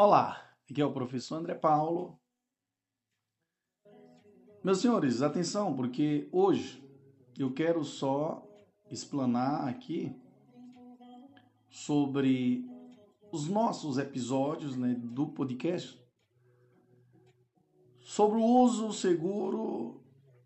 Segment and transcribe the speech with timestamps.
[0.00, 0.40] Olá,
[0.70, 2.16] aqui é o professor André Paulo.
[4.62, 6.80] Meus senhores, atenção, porque hoje
[7.36, 8.46] eu quero só
[8.88, 10.14] explanar aqui
[11.68, 12.64] sobre
[13.32, 16.00] os nossos episódios né, do podcast
[17.98, 20.00] sobre o uso seguro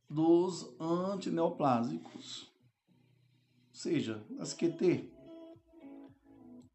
[0.09, 2.51] dos antineoplásicos,
[3.69, 5.13] ou seja, as QT.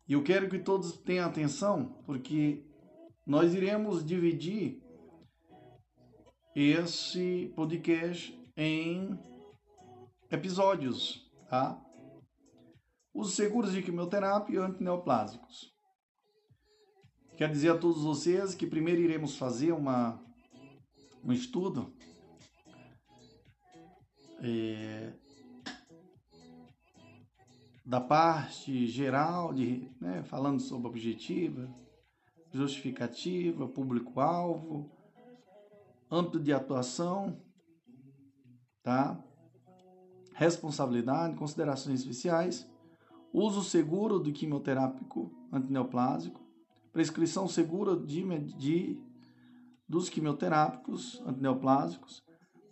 [0.08, 2.67] E eu quero que todos tenham atenção, porque
[3.28, 4.82] nós iremos dividir
[6.56, 9.20] esse podcast em
[10.32, 11.78] episódios, tá?
[13.14, 15.76] Os seguros de quimioterapia e antineoplásicos.
[17.36, 20.24] Quero dizer a todos vocês que primeiro iremos fazer uma,
[21.22, 21.94] um estudo
[24.40, 25.12] é,
[27.86, 31.70] da parte geral, de, né, falando sobre objetiva,
[32.58, 34.90] justificativa, público-alvo,
[36.12, 37.40] âmbito de atuação,
[38.84, 39.22] tá?
[40.34, 42.70] responsabilidade, considerações especiais,
[43.34, 46.42] uso seguro do quimioterápico antineoplásico,
[46.92, 48.24] prescrição segura de,
[48.56, 49.02] de
[49.88, 52.24] dos quimioterápicos antineoplásicos,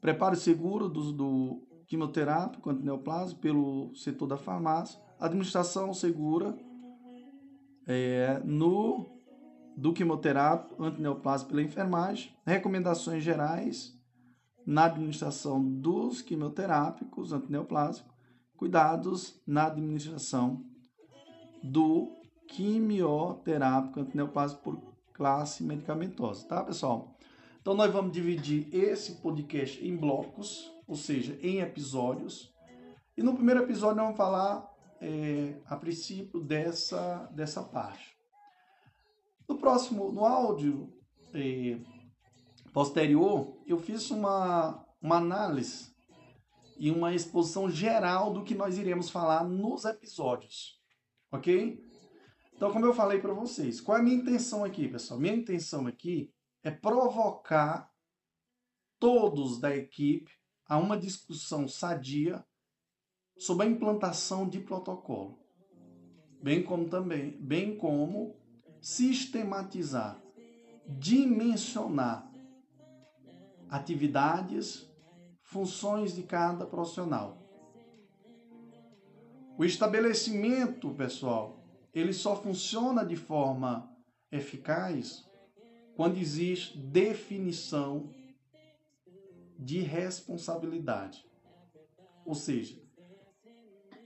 [0.02, 6.56] preparo seguro do, do quimioterápico antineoplásico pelo setor da farmácia, administração segura
[7.88, 9.15] é, no
[9.76, 13.94] do quimioterápico antineoplásico pela enfermagem, recomendações gerais
[14.66, 18.12] na administração dos quimioterápicos antineoplásicos,
[18.56, 20.64] cuidados na administração
[21.62, 22.12] do
[22.48, 27.16] quimioterápico antineoplásico por classe medicamentosa, tá, pessoal?
[27.62, 32.54] Então nós vamos dividir esse podcast em blocos, ou seja, em episódios.
[33.18, 38.15] E no primeiro episódio nós vamos falar é, a princípio dessa, dessa parte.
[39.48, 40.92] No próximo, no áudio
[41.34, 41.80] eh,
[42.74, 45.94] posterior, eu fiz uma, uma análise
[46.78, 50.82] e uma exposição geral do que nós iremos falar nos episódios,
[51.32, 51.80] ok?
[52.56, 55.20] Então, como eu falei para vocês, qual é a minha intenção aqui, pessoal?
[55.20, 56.34] Minha intenção aqui
[56.64, 57.92] é provocar
[59.00, 60.32] todos da equipe
[60.68, 62.44] a uma discussão sadia
[63.38, 65.38] sobre a implantação de protocolo,
[66.42, 68.36] bem como também, bem como
[68.86, 70.22] sistematizar,
[70.88, 72.32] dimensionar
[73.68, 74.88] atividades,
[75.42, 77.36] funções de cada profissional.
[79.58, 83.92] O estabelecimento, pessoal, ele só funciona de forma
[84.32, 85.28] eficaz
[85.96, 88.14] quando existe definição
[89.58, 91.26] de responsabilidade.
[92.24, 92.80] Ou seja,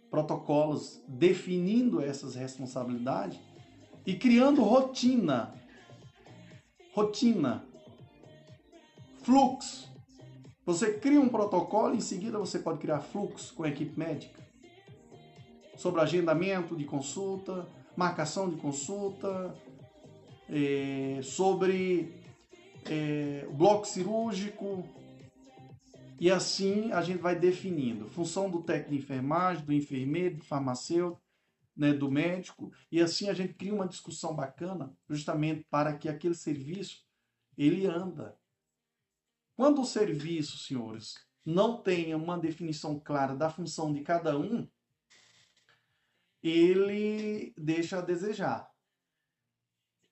[0.10, 3.49] protocolos definindo essas responsabilidades
[4.10, 5.54] e criando rotina.
[6.96, 7.64] Rotina.
[9.22, 9.88] Fluxo.
[10.66, 14.44] Você cria um protocolo, em seguida você pode criar fluxo com a equipe médica.
[15.78, 19.56] Sobre agendamento de consulta, marcação de consulta,
[20.50, 22.12] é, sobre
[22.90, 24.84] é, bloco cirúrgico.
[26.20, 31.22] E assim a gente vai definindo função do técnico de enfermagem, do enfermeiro, do farmacêutico,
[31.80, 36.36] né, do médico, e assim a gente cria uma discussão bacana, justamente para que aquele
[36.36, 37.08] serviço
[37.58, 38.38] ele anda.
[39.56, 44.68] Quando o serviço, senhores, não tenha uma definição clara da função de cada um,
[46.44, 48.70] ele deixa a desejar.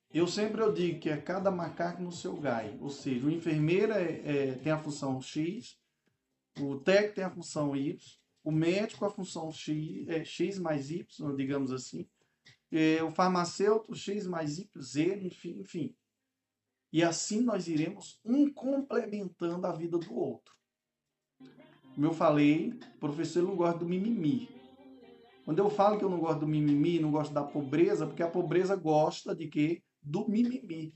[0.09, 3.91] Eu sempre eu digo que é cada macaco no seu gai, ou seja, o enfermeiro
[3.91, 5.77] é, é, tem a função X,
[6.61, 8.00] o técnico tem a função Y,
[8.47, 12.08] o médico a função X, é, X mais Y, digamos assim,
[12.72, 15.94] é, o farmacêutico X mais Y, Z, enfim, enfim.
[16.94, 20.56] E assim nós iremos um complementando a vida do outro.
[21.94, 24.47] Como eu falei, o professor não gosta do mimimi.
[25.44, 28.31] Quando eu falo que eu não gosto do mimimi, não gosto da pobreza, porque a
[28.31, 29.84] pobreza gosta de quê?
[30.02, 30.95] Do mimimi.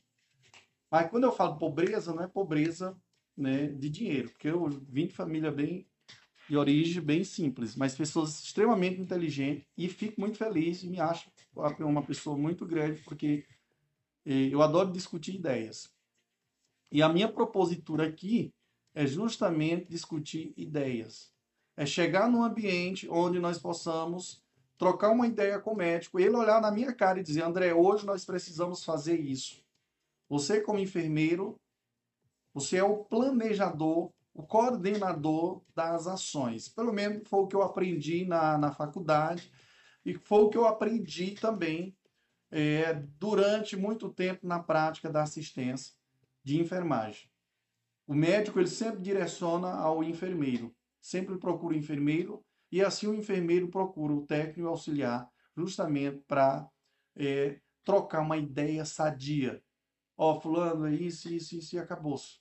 [0.89, 2.97] Mas quando eu falo pobreza, não é pobreza
[3.35, 5.85] né, de dinheiro, porque eu vim de família bem
[6.51, 11.31] de origem bem simples, mas pessoas extremamente inteligentes e fico muito feliz e me acho
[11.79, 13.45] uma pessoa muito grande porque
[14.25, 15.89] eh, eu adoro discutir ideias.
[16.91, 18.53] E a minha propositura aqui
[18.93, 21.33] é justamente discutir ideias.
[21.77, 24.43] É chegar num ambiente onde nós possamos
[24.77, 28.05] trocar uma ideia com o médico, ele olhar na minha cara e dizer: André, hoje
[28.05, 29.63] nós precisamos fazer isso.
[30.27, 31.55] Você, como enfermeiro,
[32.53, 36.67] você é o planejador o coordenador das ações.
[36.67, 39.51] Pelo menos foi o que eu aprendi na, na faculdade
[40.05, 41.95] e foi o que eu aprendi também
[42.49, 45.93] é, durante muito tempo na prática da assistência
[46.43, 47.29] de enfermagem.
[48.07, 53.69] O médico ele sempre direciona ao enfermeiro, sempre procura o enfermeiro e assim o enfermeiro
[53.69, 56.69] procura o técnico auxiliar justamente para
[57.15, 59.63] é, trocar uma ideia sadia.
[60.17, 62.40] Ó, oh, fulano, é isso, isso, isso e acabou-se.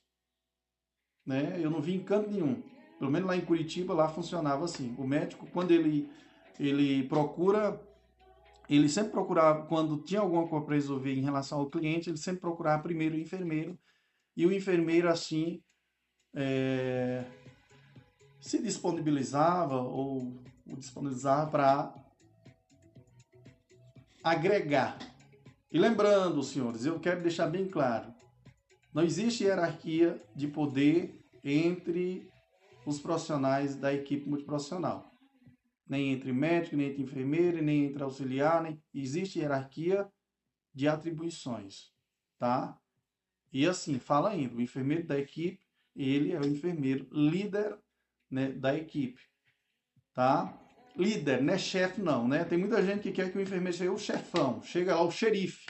[1.25, 1.59] Né?
[1.59, 2.61] Eu não vi em canto nenhum.
[2.97, 4.95] Pelo menos lá em Curitiba, lá funcionava assim.
[4.97, 6.09] O médico, quando ele,
[6.59, 7.81] ele procura,
[8.69, 12.41] ele sempre procurava, quando tinha alguma coisa para resolver em relação ao cliente, ele sempre
[12.41, 13.77] procurava primeiro o enfermeiro.
[14.37, 15.61] E o enfermeiro, assim,
[16.33, 17.25] é,
[18.39, 20.33] se disponibilizava ou
[20.65, 21.93] disponibilizava para
[24.23, 24.97] agregar.
[25.71, 28.13] E lembrando, senhores, eu quero deixar bem claro:
[28.93, 32.29] não existe hierarquia de poder entre
[32.85, 35.09] os profissionais da equipe multiprofissional.
[35.87, 38.81] Nem entre médico, nem entre enfermeiro, nem entre auxiliar, nem...
[38.93, 40.09] existe hierarquia
[40.73, 41.91] de atribuições,
[42.37, 42.77] tá?
[43.51, 45.59] E assim, fala ainda, o enfermeiro da equipe,
[45.95, 47.77] ele é o enfermeiro líder
[48.29, 49.21] né, da equipe,
[50.13, 50.57] tá?
[50.95, 52.43] Líder, não é chefe não, né?
[52.45, 55.65] Tem muita gente que quer que o enfermeiro seja o chefão, chega lá o xerife.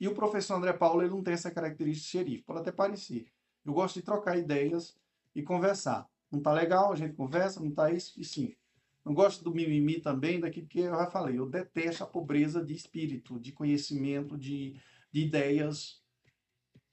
[0.00, 3.26] E o professor André Paulo, ele não tem essa característica de xerife, pode até parecer.
[3.64, 4.96] Eu gosto de trocar ideias
[5.34, 6.08] e conversar.
[6.32, 8.54] Não tá legal, a gente conversa, não tá isso, e sim.
[9.04, 11.38] Não gosto do mimimi também, daquilo que eu já falei.
[11.38, 14.80] Eu detesto a pobreza de espírito, de conhecimento, de,
[15.12, 16.02] de ideias,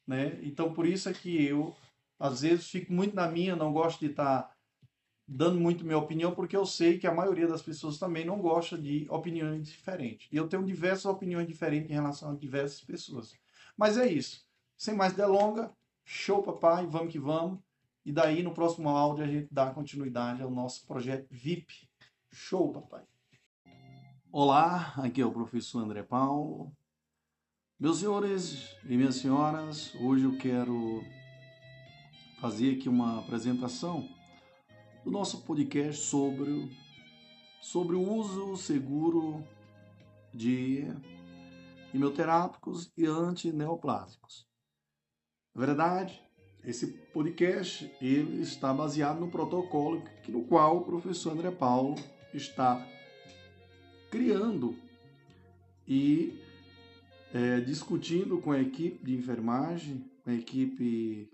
[0.06, 0.40] né?
[0.42, 1.76] Então, por isso é que eu,
[2.20, 4.57] às vezes, fico muito na minha, não gosto de estar tá
[5.28, 8.78] dando muito minha opinião, porque eu sei que a maioria das pessoas também não gosta
[8.78, 10.30] de opiniões diferentes.
[10.32, 13.36] E eu tenho diversas opiniões diferentes em relação a diversas pessoas.
[13.76, 14.46] Mas é isso.
[14.78, 15.72] Sem mais delonga,
[16.06, 17.60] show papai, vamos que vamos.
[18.06, 21.90] E daí no próximo áudio a gente dá continuidade ao nosso projeto VIP.
[22.32, 23.04] Show papai.
[24.32, 26.72] Olá, aqui é o professor André Paulo.
[27.78, 31.04] Meus senhores e minhas senhoras, hoje eu quero
[32.40, 34.17] fazer aqui uma apresentação
[35.08, 36.70] do nosso podcast sobre,
[37.62, 39.42] sobre o uso seguro
[40.34, 40.84] de
[41.90, 44.46] quimioterápicos e antineoplásicos.
[45.56, 46.22] Na verdade,
[46.62, 51.96] esse podcast ele está baseado no protocolo que, no qual o professor André Paulo
[52.34, 52.86] está
[54.12, 54.76] criando
[55.88, 56.38] e
[57.34, 61.30] é, discutindo com a equipe de enfermagem, com a equipe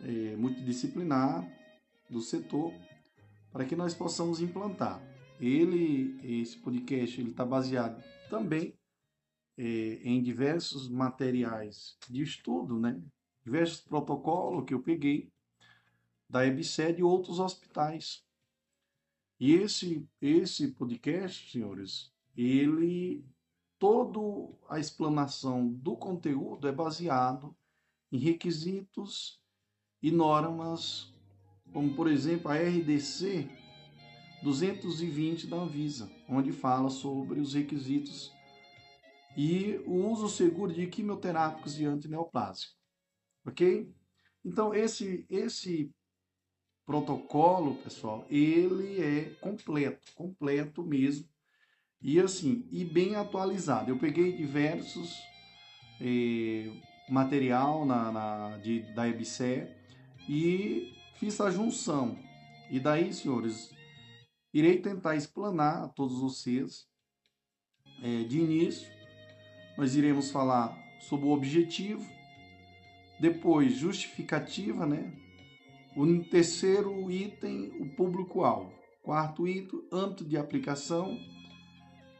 [0.00, 1.57] é, multidisciplinar,
[2.08, 2.72] do setor
[3.52, 5.00] para que nós possamos implantar.
[5.40, 8.74] Ele, esse podcast, ele está baseado também
[9.56, 9.64] é,
[10.02, 13.00] em diversos materiais de estudo, né?
[13.44, 15.32] diversos protocolos que eu peguei
[16.28, 18.22] da EBSED e outros hospitais.
[19.40, 23.24] E esse, esse podcast, senhores, ele,
[23.78, 24.20] toda
[24.68, 27.56] a explanação do conteúdo é baseado
[28.12, 29.40] em requisitos
[30.02, 31.12] e normas
[31.72, 33.48] como por exemplo a RDC
[34.42, 38.32] 220 da Anvisa, onde fala sobre os requisitos
[39.36, 42.76] e o uso seguro de quimioterápicos e antineoplásicos.
[43.46, 43.88] Ok?
[44.44, 45.92] Então, esse, esse
[46.84, 51.28] protocolo, pessoal, ele é completo, completo mesmo.
[52.00, 53.90] E assim, e bem atualizado.
[53.90, 55.16] Eu peguei diversos
[56.00, 56.72] eh,
[57.08, 59.68] material na, na de, da EBSE
[60.28, 62.16] e Fiz a junção.
[62.70, 63.74] E daí, senhores,
[64.54, 66.86] irei tentar explanar a todos vocês.
[68.00, 68.88] É, de início,
[69.76, 72.08] nós iremos falar sobre o objetivo,
[73.18, 75.12] depois justificativa, né?
[75.96, 78.72] O terceiro item, o público-alvo.
[79.02, 81.18] Quarto item, âmbito de aplicação.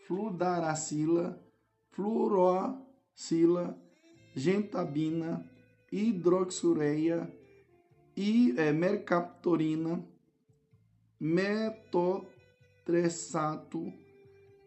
[0.07, 1.45] fludaracila,
[1.91, 3.77] fluorocila,
[4.37, 5.45] gentabina,
[5.91, 7.29] hidroxureia,
[8.17, 10.07] e é, mercaptorina,
[11.19, 13.93] metotrexato,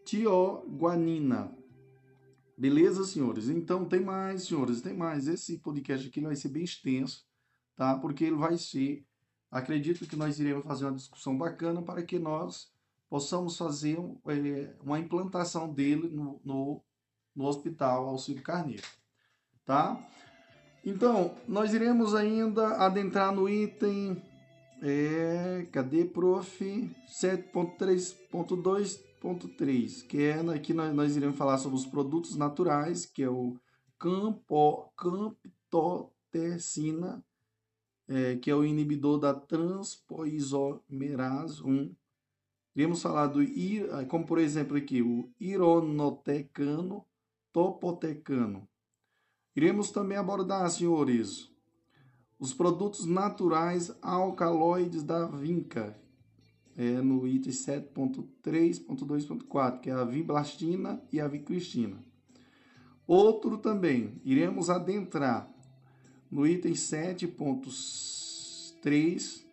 [0.06, 1.52] tioguanina.
[2.56, 3.48] Beleza, senhores?
[3.48, 5.26] Então tem mais, senhores, tem mais.
[5.26, 7.26] Esse podcast aqui vai ser bem extenso,
[7.76, 7.98] tá?
[7.98, 9.04] Porque ele vai ser,
[9.50, 12.72] acredito que nós iremos fazer uma discussão bacana para que nós
[13.10, 13.98] possamos fazer
[14.28, 16.82] é, uma implantação dele no, no,
[17.34, 18.86] no Hospital Auxílio Carneiro,
[19.66, 20.00] tá?
[20.84, 24.22] Então, nós iremos ainda adentrar no item.
[24.80, 26.90] É, cadê, prof?
[29.34, 33.58] 7.3.2.3, que é aqui nós, nós iremos falar sobre os produtos naturais, que é o
[33.98, 37.22] campo, camptotecina,
[38.08, 41.94] é, que é o inibidor da transpoisomerase 1.
[42.76, 43.40] Iremos falar do,
[44.08, 47.04] como por exemplo aqui, o ironotecano,
[47.52, 48.68] topotecano.
[49.56, 51.50] Iremos também abordar, senhores,
[52.38, 55.98] os produtos naturais alcaloides da vinca,
[56.76, 62.04] é, no item 7.3.2.4, que é a viblastina e a vicristina.
[63.06, 65.50] Outro também, iremos adentrar
[66.30, 69.44] no item 7.3,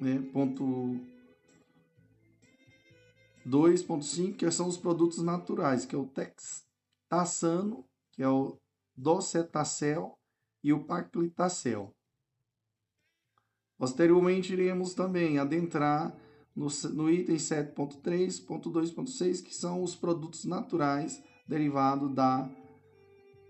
[0.00, 0.98] né, ponto
[3.46, 8.58] 2.5, que são os produtos naturais, que é o textassano, que é o
[8.96, 10.18] docetacel
[10.64, 11.92] e o paclitacel.
[13.76, 16.16] Posteriormente, iremos também adentrar
[16.56, 22.50] no, no item 7.3.2.6, que são os produtos naturais derivados da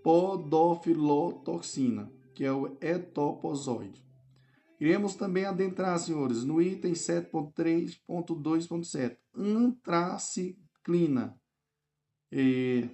[0.03, 4.05] podofilotoxina, que é o etopozoide.
[4.79, 11.35] Iremos também adentrar, senhores, no item 7.3.2.7, antraciclina.
[12.31, 12.87] E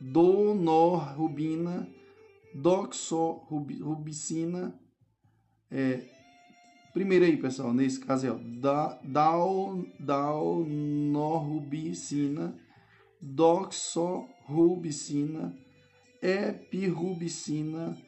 [0.00, 1.88] donorubina,
[2.54, 4.76] doxorubicina.
[5.70, 6.13] É,
[6.94, 8.98] primeiro aí, pessoal, nesse caso é ó, da,
[10.00, 12.56] daunorubicina,
[13.20, 15.54] doxorubicina,
[16.22, 17.98] epirubicina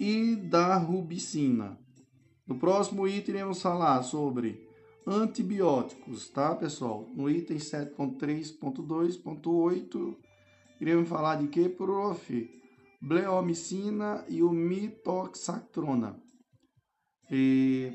[0.00, 1.78] e darubicina.
[2.44, 4.68] No próximo item iremos falar sobre
[5.06, 7.08] antibióticos, tá, pessoal?
[7.14, 10.16] No item 7.3.2.8
[10.80, 12.50] Iremos falar de que, prof?
[13.02, 16.18] Bleomicina e o mitoxatrona.
[17.30, 17.92] E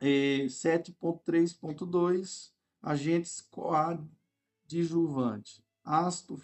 [0.00, 2.52] é, 7.3.2,
[2.82, 3.40] agentes
[4.68, 6.36] coadjuvantes, ácido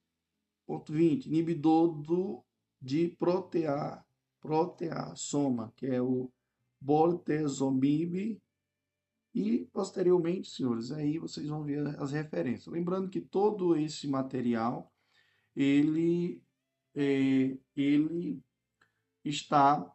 [0.69, 2.45] Ponto 20, inibidor do,
[2.79, 4.05] de protea,
[4.39, 6.31] proteasoma, que é o
[6.79, 8.39] bortezomib.
[9.35, 12.67] E, posteriormente, senhores, aí vocês vão ver as referências.
[12.67, 14.93] Lembrando que todo esse material,
[15.57, 16.43] ele,
[16.95, 18.43] é, ele
[19.25, 19.91] está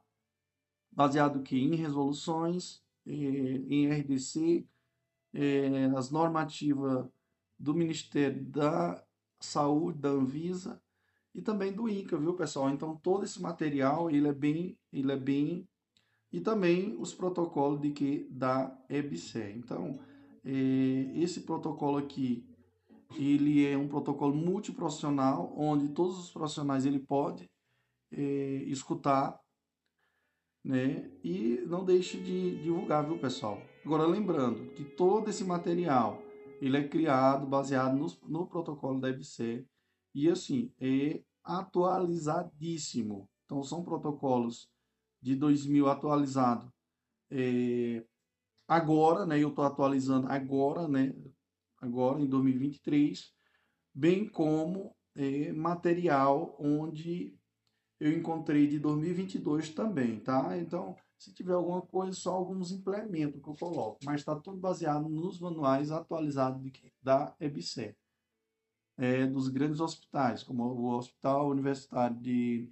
[0.91, 4.67] baseado que em resoluções, é, em RDC,
[5.33, 7.07] é, as normativas
[7.57, 9.03] do Ministério da
[9.39, 10.81] saúde da Anvisa
[11.33, 12.69] e também do INCA, viu, pessoal?
[12.69, 15.67] Então todo esse material ele é bem, ele é bem
[16.31, 19.53] e também os protocolos de que da EBSE.
[19.55, 19.99] Então
[20.45, 20.51] é,
[21.15, 22.45] esse protocolo aqui
[23.15, 27.49] ele é um protocolo multiprofissional onde todos os profissionais ele pode
[28.11, 29.39] é, escutar,
[30.63, 31.11] né?
[31.23, 33.61] E não deixe de divulgar, viu, pessoal?
[33.85, 36.21] Agora lembrando que todo esse material
[36.61, 39.65] ele é criado baseado no, no protocolo da EBC
[40.15, 43.29] e assim é atualizadíssimo.
[43.45, 44.69] Então são protocolos
[45.21, 46.71] de 2000 atualizado
[47.29, 48.05] é,
[48.67, 49.39] agora, né?
[49.39, 51.13] Eu estou atualizando agora, né?
[51.81, 53.33] Agora em 2023,
[53.93, 57.37] bem como é, material onde
[57.99, 60.57] eu encontrei de 2022 também, tá?
[60.57, 63.99] Então se tiver alguma coisa, só alguns implementos que eu coloco.
[64.03, 66.61] Mas está tudo baseado nos manuais atualizados
[67.01, 67.95] da EBC.
[68.97, 72.69] É, dos grandes hospitais, como o Hospital Universitário de,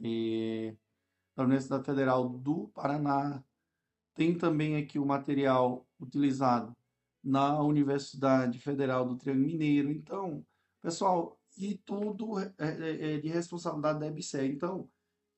[0.00, 0.74] é,
[1.36, 3.42] da Universidade Federal do Paraná.
[4.14, 6.74] Tem também aqui o material utilizado
[7.22, 9.90] na Universidade Federal do Triângulo Mineiro.
[9.90, 10.46] Então,
[10.80, 14.46] pessoal, e tudo é, é, é de responsabilidade da EBC.
[14.46, 14.88] Então,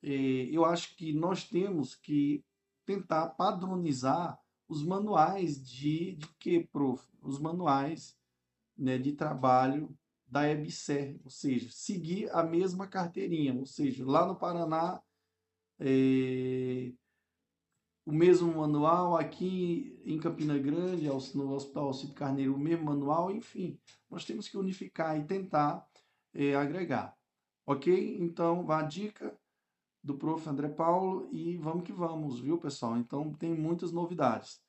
[0.02, 2.44] eu acho que nós temos que
[2.86, 7.04] tentar padronizar os manuais de, de que, prof?
[7.22, 8.16] Os manuais
[8.76, 9.94] né, de trabalho
[10.26, 15.02] da EBSER, ou seja, seguir a mesma carteirinha, ou seja, lá no Paraná,
[15.78, 16.92] é,
[18.06, 23.78] o mesmo manual, aqui em Campina Grande, no Hospital Alcido Carneiro, o mesmo manual, enfim,
[24.08, 25.84] nós temos que unificar e tentar
[26.32, 27.16] é, agregar.
[27.66, 28.18] Ok?
[28.20, 29.36] Então, a dica
[30.02, 30.48] do prof.
[30.48, 32.96] André Paulo e vamos que vamos, viu, pessoal?
[32.96, 34.60] Então tem muitas novidades.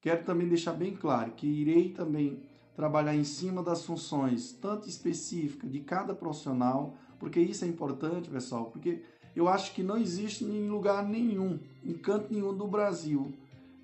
[0.00, 2.42] Quero também deixar bem claro que irei também
[2.76, 8.70] trabalhar em cima das funções, tanto específicas de cada profissional, porque isso é importante, pessoal,
[8.70, 9.02] porque
[9.34, 13.34] eu acho que não existe em lugar nenhum, em canto nenhum do Brasil.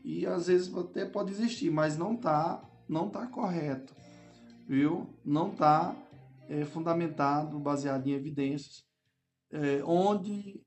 [0.05, 3.95] E às vezes até pode existir, mas não tá, não tá correto,
[4.69, 5.09] viu?
[5.25, 5.97] Não tá
[6.49, 8.85] é, fundamentado, baseado em evidências,
[9.51, 10.64] é, onde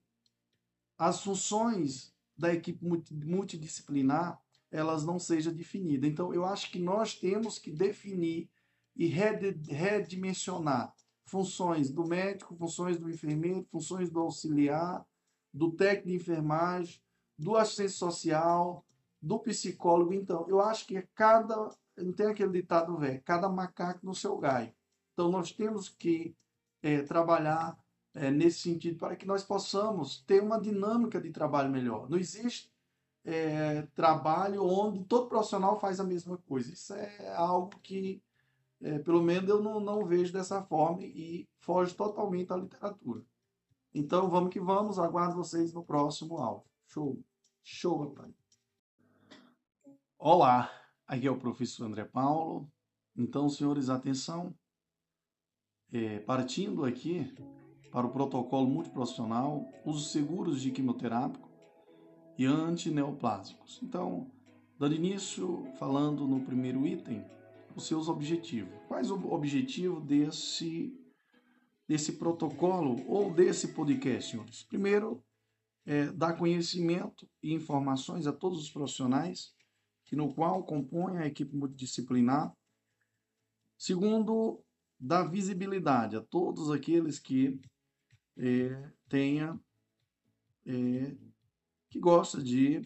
[0.97, 2.85] as funções da equipe
[3.25, 6.09] multidisciplinar elas não sejam definidas.
[6.09, 8.49] Então, eu acho que nós temos que definir
[8.95, 10.93] e redimensionar
[11.25, 15.05] funções do médico, funções do enfermeiro, funções do auxiliar,
[15.53, 17.01] do técnico de enfermagem,
[17.37, 18.85] do assistente social,
[19.21, 20.13] do psicólogo.
[20.13, 24.73] Então, eu acho que cada, não tem aquele ditado velho, cada macaco no seu galho.
[25.13, 26.35] Então, nós temos que
[26.81, 27.77] é, trabalhar
[28.17, 32.09] é, nesse sentido, para que nós possamos ter uma dinâmica de trabalho melhor.
[32.09, 32.71] Não existe
[33.23, 36.73] é, trabalho onde todo profissional faz a mesma coisa.
[36.73, 38.21] Isso é algo que,
[38.81, 43.23] é, pelo menos, eu não, não vejo dessa forma e foge totalmente da literatura.
[43.93, 44.97] Então, vamos que vamos.
[44.97, 46.63] Aguardo vocês no próximo aula.
[46.87, 47.23] Show.
[47.63, 48.33] Show, rapaz.
[50.17, 50.71] Olá,
[51.05, 52.67] aqui é o professor André Paulo.
[53.15, 54.55] Então, senhores, atenção.
[55.91, 57.33] É, partindo aqui
[57.97, 61.49] para o protocolo multiprofissional, uso seguros de quimioterápico
[62.37, 63.79] e antineoplásicos.
[63.81, 64.29] Então,
[64.77, 67.25] dando início, falando no primeiro item,
[67.75, 68.71] os seus objetivos.
[68.87, 70.95] Quais o objetivo desse,
[71.87, 74.61] desse protocolo ou desse podcast, senhores?
[74.61, 75.25] Primeiro,
[75.83, 79.55] é, dar conhecimento e informações a todos os profissionais
[80.05, 82.55] que no qual compõe a equipe multidisciplinar.
[83.75, 84.63] Segundo,
[84.99, 87.59] dar visibilidade a todos aqueles que
[88.37, 89.59] é, tenha
[90.65, 91.15] é,
[91.89, 92.81] que gosta de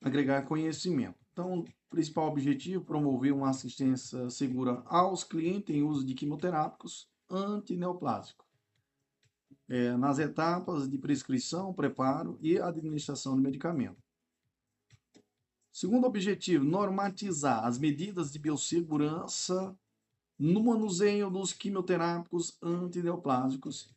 [0.00, 1.18] agregar conhecimento.
[1.32, 8.46] Então, principal objetivo promover uma assistência segura aos clientes em uso de quimioterápicos antineoplásicos.
[9.68, 14.00] É, nas etapas de prescrição, preparo e administração do medicamento.
[15.72, 19.76] Segundo objetivo, normatizar as medidas de biossegurança
[20.38, 23.95] no manuseio dos quimioterápicos antineoplásicos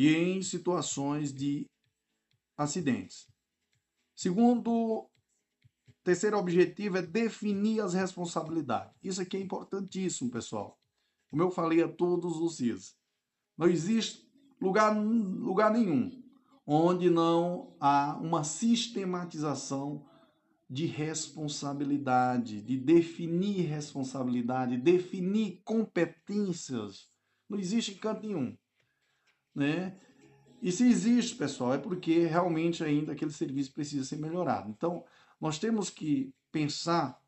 [0.00, 1.66] e em situações de
[2.56, 3.28] acidentes.
[4.16, 5.06] Segundo,
[6.02, 8.94] terceiro objetivo é definir as responsabilidades.
[9.02, 10.80] Isso aqui é importantíssimo, pessoal.
[11.28, 12.96] Como eu falei a todos os dias,
[13.58, 14.26] não existe
[14.58, 16.10] lugar, lugar nenhum
[16.66, 20.06] onde não há uma sistematização
[20.68, 27.10] de responsabilidade, de definir responsabilidade, definir competências.
[27.46, 28.56] Não existe em canto nenhum.
[29.54, 29.96] Né?
[30.62, 34.70] E se existe, pessoal, é porque realmente ainda aquele serviço precisa ser melhorado.
[34.70, 35.04] Então,
[35.40, 37.18] nós temos que pensar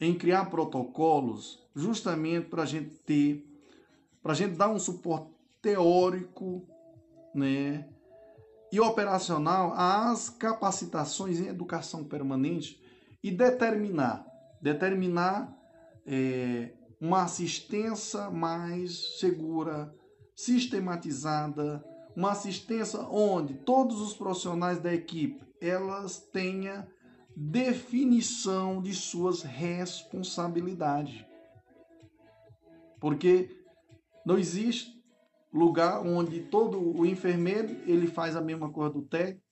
[0.00, 3.46] em criar protocolos justamente para a gente ter,
[4.22, 5.30] para a gente dar um suporte
[5.62, 6.66] teórico,
[7.34, 7.88] né,
[8.72, 12.82] e operacional às capacitações em educação permanente
[13.22, 14.26] e determinar,
[14.60, 15.56] determinar
[16.04, 19.94] é, uma assistência mais segura,
[20.36, 21.82] sistematizada,
[22.14, 26.86] uma assistência onde todos os profissionais da equipe elas tenham
[27.34, 31.24] definição de suas responsabilidades.
[33.00, 33.64] Porque
[34.24, 34.94] não existe
[35.52, 39.44] lugar onde todo o enfermeiro ele faz a mesma coisa do técnico,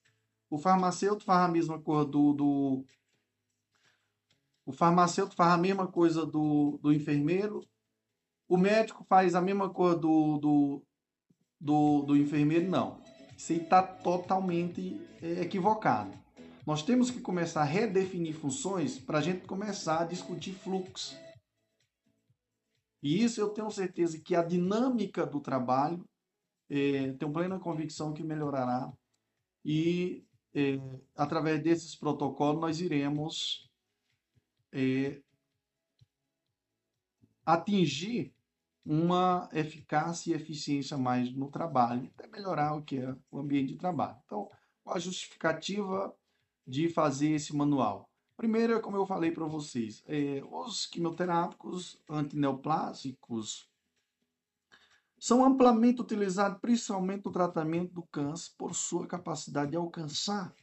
[0.51, 2.85] o farmacêutico faz a mesma coisa do, do
[4.66, 7.62] o farmacêutico faz a mesma coisa do, do enfermeiro,
[8.48, 10.83] o médico faz a mesma coisa do, do,
[11.61, 13.02] do, do enfermeiro, não.
[13.37, 16.16] Isso aí está totalmente é, equivocado.
[16.66, 21.18] Nós temos que começar a redefinir funções para a gente começar a discutir fluxo.
[23.02, 26.09] E isso eu tenho certeza que a dinâmica do trabalho,
[26.70, 28.90] é, tenho plena convicção que melhorará.
[29.62, 30.78] E é,
[31.14, 33.70] através desses protocolos nós iremos
[34.72, 35.20] é,
[37.44, 38.34] atingir
[38.85, 43.79] uma eficácia e eficiência mais no trabalho, até melhorar o que é o ambiente de
[43.79, 44.18] trabalho.
[44.25, 44.51] Então,
[44.83, 46.14] qual a justificativa
[46.66, 48.11] de fazer esse manual?
[48.37, 53.70] Primeiro, como eu falei para vocês, é, os quimioterápicos antineoplásicos
[55.18, 60.55] são amplamente utilizados principalmente no tratamento do câncer por sua capacidade de alcançar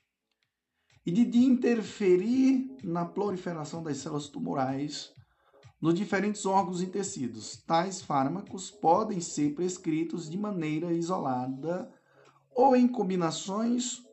[1.03, 5.13] e de, de interferir na proliferação das células tumorais
[5.81, 7.57] nos diferentes órgãos e tecidos.
[7.65, 11.91] Tais fármacos podem ser prescritos de maneira isolada
[12.53, 14.03] ou em combinações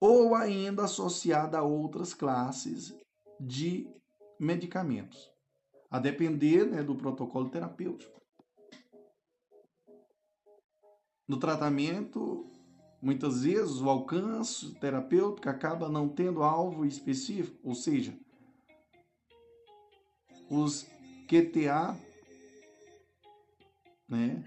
[0.00, 2.94] ou ainda associada a outras classes
[3.38, 3.86] de
[4.38, 5.30] medicamentos,
[5.90, 8.18] a depender né, do protocolo terapêutico.
[11.26, 12.50] No tratamento,
[13.02, 18.18] muitas vezes o alcance terapêutico acaba não tendo alvo específico, ou seja,
[20.50, 20.86] os
[21.28, 21.98] QTA,
[24.08, 24.42] né,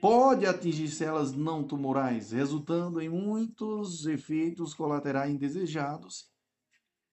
[0.00, 6.30] pode atingir células não tumorais, resultando em muitos efeitos colaterais indesejados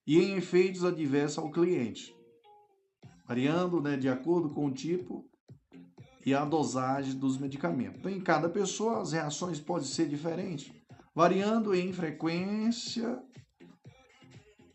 [0.05, 2.15] e em efeitos adversos ao cliente,
[3.25, 5.25] variando né, de acordo com o tipo
[6.25, 7.99] e a dosagem dos medicamentos.
[7.99, 10.71] Então, em cada pessoa, as reações podem ser diferentes,
[11.15, 13.21] variando em frequência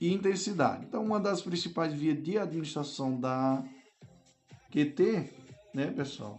[0.00, 0.84] e intensidade.
[0.84, 3.64] Então, uma das principais vias de administração da
[4.70, 5.32] QT,
[5.74, 6.38] né, pessoal,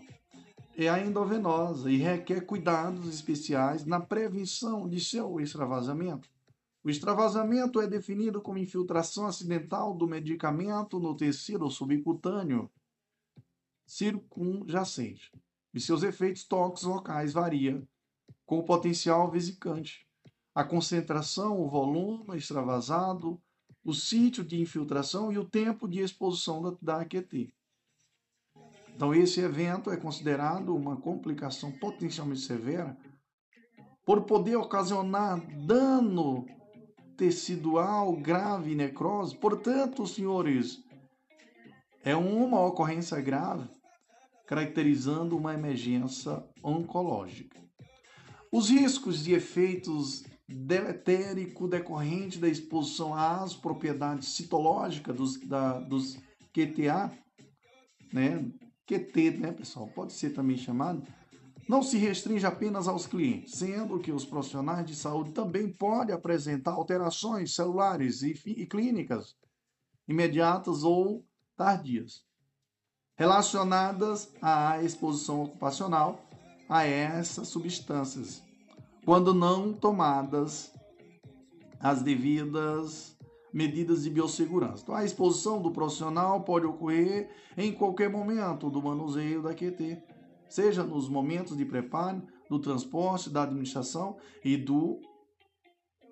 [0.77, 6.29] é a endovenosa e requer cuidados especiais na prevenção de seu extravasamento.
[6.83, 12.69] O extravasamento é definido como infiltração acidental do medicamento no tecido subcutâneo
[13.85, 15.31] circunjacente.
[15.73, 17.87] E seus efeitos tóxicos locais variam
[18.45, 20.05] com o potencial vesicante.
[20.53, 23.41] A concentração, o volume extravasado
[23.87, 27.53] o sítio de infiltração e o tempo de exposição da, da AQT.
[28.93, 32.97] Então, esse evento é considerado uma complicação potencialmente severa
[34.03, 36.45] por poder ocasionar dano
[37.15, 39.37] tecidual grave necrose.
[39.37, 40.83] Portanto, senhores,
[42.03, 43.69] é uma ocorrência grave
[44.45, 47.57] caracterizando uma emergência oncológica.
[48.51, 56.17] Os riscos de efeitos deletérico decorrente da exposição às propriedades citológicas dos, da, dos
[56.53, 57.11] QTA,
[58.13, 58.49] né?
[58.85, 59.87] QT, né, pessoal?
[59.87, 61.03] Pode ser também chamado.
[61.67, 66.71] Não se restringe apenas aos clientes, sendo que os profissionais de saúde também podem apresentar
[66.71, 69.35] alterações celulares e, e clínicas
[70.07, 71.25] imediatas ou
[71.57, 72.25] tardias
[73.17, 76.23] relacionadas à exposição ocupacional
[76.69, 78.43] a essas substâncias,
[79.07, 80.69] quando não tomadas
[81.79, 83.17] as devidas
[83.53, 84.83] medidas de biossegurança.
[84.83, 90.03] Então, a exposição do profissional pode ocorrer em qualquer momento do manuseio da QT,
[90.49, 94.99] seja nos momentos de preparo, do transporte, da administração e do,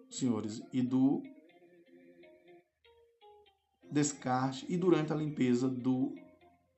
[0.10, 1.22] senhores, e do
[3.92, 6.16] descarte e durante a limpeza do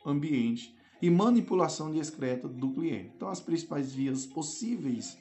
[0.04, 3.12] ambiente e manipulação discreta do cliente.
[3.16, 5.16] Então, as principais vias possíveis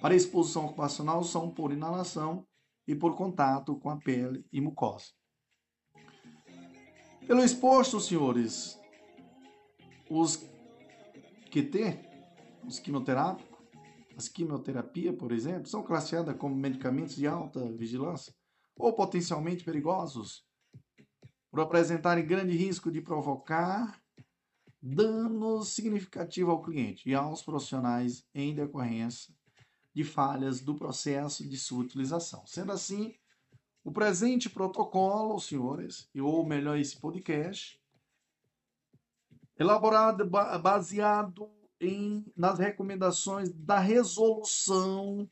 [0.00, 2.46] para exposição ocupacional são por inalação
[2.86, 5.12] e por contato com a pele e mucosa.
[7.26, 8.78] Pelo exposto, senhores,
[10.08, 10.36] os
[11.50, 11.98] QT,
[12.66, 13.58] os quimioterápicos,
[14.16, 18.34] as quimioterapia, por exemplo, são classificadas como medicamentos de alta vigilância
[18.76, 20.44] ou potencialmente perigosos
[21.50, 24.00] por apresentarem grande risco de provocar
[24.80, 29.34] dano significativo ao cliente e aos profissionais em decorrência
[29.98, 32.46] de falhas do processo de sua utilização.
[32.46, 33.16] Sendo assim,
[33.82, 37.82] o presente protocolo, senhores, ou melhor, esse podcast,
[39.58, 45.28] elaborado baseado em, nas recomendações da resolução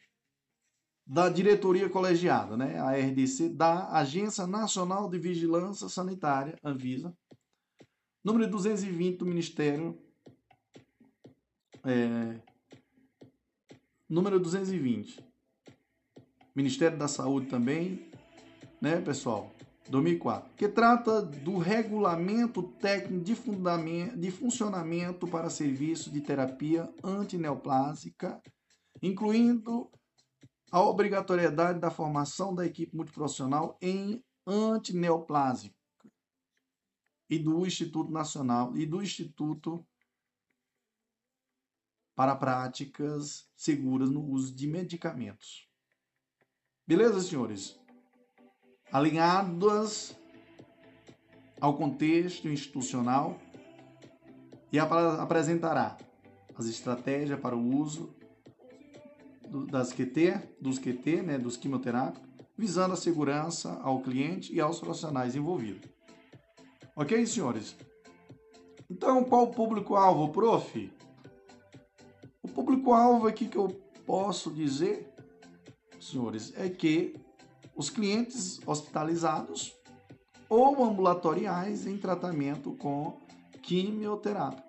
[1.07, 7.16] da diretoria colegiada, né, a RDC, da Agência Nacional de Vigilância Sanitária, Anvisa,
[8.24, 9.96] número 220 do Ministério,
[11.85, 12.55] é,
[14.08, 15.24] número 220,
[16.54, 18.10] Ministério da Saúde também,
[18.80, 19.52] né, pessoal,
[19.88, 28.40] 2004, que trata do regulamento técnico de, de funcionamento para serviço de terapia antineoplásica,
[29.02, 29.90] incluindo
[30.70, 35.74] a obrigatoriedade da formação da equipe multiprofissional em antineoplásica
[37.28, 39.86] e do Instituto Nacional e do Instituto
[42.16, 45.68] para práticas seguras no uso de medicamentos.
[46.87, 47.79] Beleza, senhores?
[48.90, 50.16] Alinhadas
[51.61, 53.38] ao contexto institucional
[54.72, 55.98] e apresentará
[56.57, 58.14] as estratégias para o uso
[59.70, 62.26] das QT, dos QT, né, dos quimioterápicos,
[62.57, 65.90] visando a segurança ao cliente e aos profissionais envolvidos.
[66.94, 67.76] Ok, senhores?
[68.88, 70.90] Então, qual o público-alvo, prof?
[72.56, 73.68] Público-alvo aqui que eu
[74.06, 75.12] posso dizer,
[76.00, 77.14] senhores, é que
[77.76, 79.74] os clientes hospitalizados
[80.48, 83.18] ou ambulatoriais em tratamento com
[83.62, 84.64] quimioterapia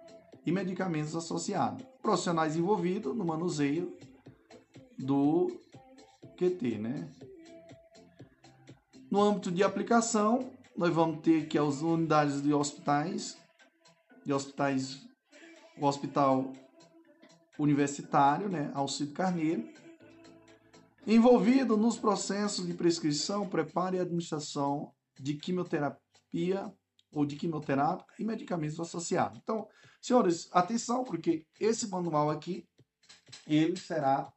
[0.45, 3.95] e medicamentos associados, profissionais envolvidos no manuseio
[5.00, 5.50] do
[6.36, 7.10] QT, né?
[9.10, 13.38] No âmbito de aplicação, nós vamos ter que as unidades de hospitais,
[14.26, 15.08] de hospitais,
[15.80, 16.52] o hospital
[17.58, 19.67] universitário, né, Alcido Carneiro,
[21.06, 26.72] envolvido nos processos de prescrição, preparo e administração de quimioterapia
[27.12, 29.39] ou de quimioterápica e medicamentos associados.
[29.41, 29.67] Então,
[30.02, 32.67] senhores, atenção, porque esse manual aqui,
[33.48, 34.32] ele será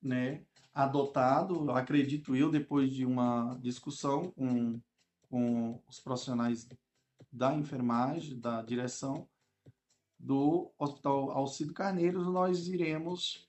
[0.00, 4.80] né, adotado, acredito eu, depois de uma discussão com,
[5.28, 6.68] com os profissionais
[7.32, 9.28] da enfermagem, da direção
[10.24, 13.46] do Hospital Alcido Carneiro, nós iremos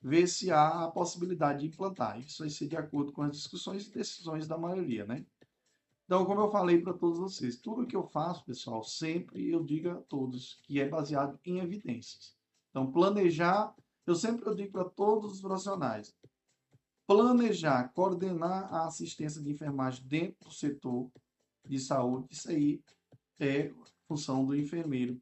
[0.00, 2.18] ver se há a possibilidade de implantar.
[2.18, 5.26] Isso vai ser de acordo com as discussões e decisões da maioria, né?
[6.06, 9.90] Então, como eu falei para todos vocês, tudo que eu faço, pessoal, sempre eu digo
[9.90, 12.34] a todos que é baseado em evidências.
[12.70, 13.74] Então, planejar
[14.06, 16.14] eu sempre eu digo para todos os profissionais,
[17.06, 21.10] planejar, coordenar a assistência de enfermagem dentro do setor
[21.66, 22.80] de saúde, isso aí
[23.40, 23.72] é
[24.06, 25.20] função do enfermeiro.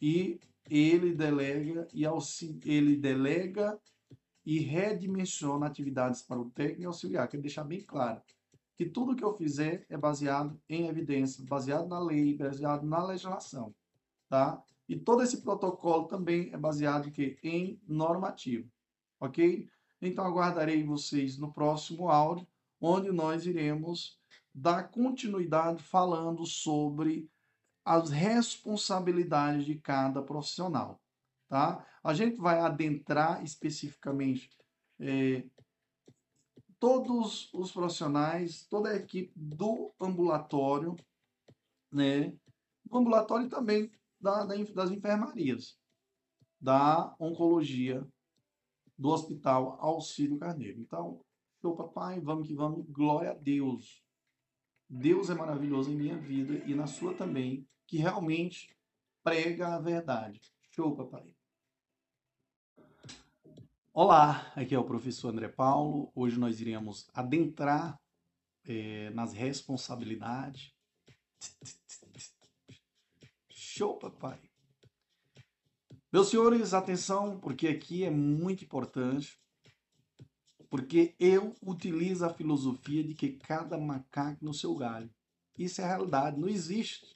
[0.00, 2.04] E ele delega e
[2.64, 3.78] ele delega
[4.44, 7.28] e redimensiona atividades para o técnico auxiliar.
[7.28, 8.22] Quero deixar bem claro.
[8.76, 13.74] que tudo que eu fizer é baseado em evidência, baseado na lei, baseado na legislação,
[14.28, 14.62] tá?
[14.86, 18.70] E todo esse protocolo também é baseado em, em normativo,
[19.18, 19.66] ok?
[20.00, 22.46] Então aguardarei vocês no próximo áudio,
[22.78, 24.20] onde nós iremos
[24.54, 27.28] dar continuidade falando sobre
[27.86, 31.00] as responsabilidades de cada profissional,
[31.48, 31.86] tá?
[32.02, 34.50] A gente vai adentrar especificamente
[34.98, 35.44] é,
[36.80, 40.96] todos os profissionais, toda a equipe do ambulatório,
[41.92, 42.36] né?
[42.84, 43.88] Do ambulatório e também
[44.20, 45.78] da, das enfermarias,
[46.60, 48.04] da oncologia,
[48.98, 50.80] do Hospital Auxílio Carneiro.
[50.80, 51.24] Então,
[51.60, 54.04] show papai, vamos que vamos, glória a Deus.
[54.88, 58.76] Deus é maravilhoso em minha vida e na sua também, que realmente
[59.22, 60.40] prega a verdade.
[60.70, 61.34] Show, papai.
[63.92, 66.10] Olá, aqui é o professor André Paulo.
[66.14, 67.98] Hoje nós iremos adentrar
[68.64, 70.72] é, nas responsabilidades.
[73.48, 74.38] Show, papai.
[76.12, 79.38] Meus senhores, atenção, porque aqui é muito importante,
[80.68, 85.10] porque eu utilizo a filosofia de que cada macaco no seu galho.
[85.56, 87.15] Isso é a realidade, não existe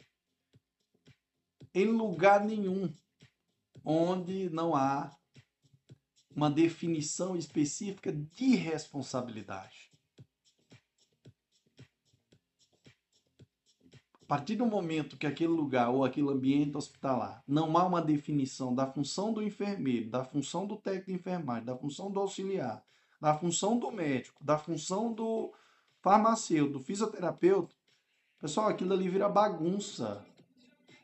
[1.75, 2.93] em lugar nenhum
[3.85, 5.11] onde não há
[6.35, 9.91] uma definição específica de responsabilidade.
[14.23, 18.73] A partir do momento que aquele lugar ou aquele ambiente hospitalar não há uma definição
[18.73, 22.85] da função do enfermeiro, da função do técnico de enfermagem, da função do auxiliar,
[23.21, 25.53] da função do médico, da função do
[26.01, 27.75] farmacêutico, do fisioterapeuta,
[28.39, 30.25] pessoal, aquilo ali vira bagunça.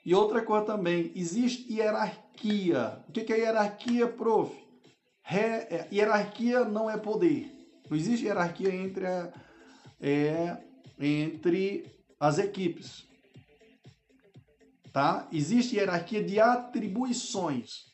[0.06, 3.04] E outra coisa também, existe hierarquia.
[3.08, 4.54] O que é hierarquia, prof?
[5.20, 7.50] Re, é, hierarquia não é poder.
[7.90, 9.32] Não existe hierarquia entre, a,
[10.00, 10.62] é,
[10.96, 11.90] entre
[12.20, 13.04] as equipes.
[14.92, 15.28] Tá?
[15.32, 17.92] Existe hierarquia de atribuições.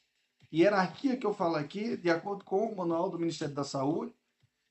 [0.53, 4.13] Hierarquia que eu falo aqui, de acordo com o manual do Ministério da Saúde,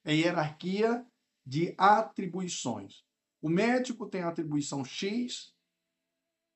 [0.06, 1.04] é hierarquia
[1.44, 3.04] de atribuições.
[3.42, 5.60] O médico tem a atribuição X,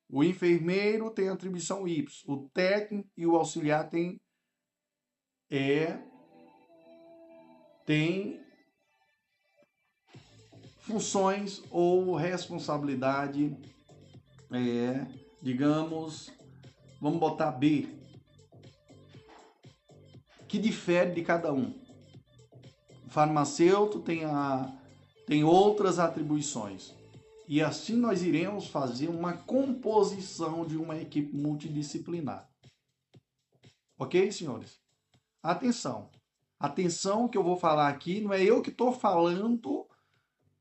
[0.09, 4.19] o enfermeiro tem atribuição Y, o técnico e o auxiliar têm
[5.49, 5.99] é
[7.85, 8.43] tem
[10.79, 13.55] funções ou responsabilidade,
[14.51, 15.05] é,
[15.41, 16.31] digamos,
[16.99, 17.87] vamos botar B,
[20.47, 21.73] que difere de cada um.
[23.05, 24.75] O farmacêutico tem, a,
[25.27, 26.94] tem outras atribuições.
[27.47, 32.49] E assim nós iremos fazer uma composição de uma equipe multidisciplinar.
[33.97, 34.79] Ok, senhores?
[35.41, 36.09] Atenção.
[36.59, 39.87] Atenção que eu vou falar aqui, não é eu que estou falando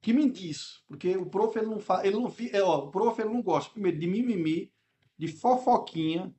[0.02, 3.18] que me diz, porque o prof ele não fala, ele não, é, ó, o prof
[3.18, 4.70] ele não gosta primeiro de mimimi,
[5.16, 6.34] de fofoquinha,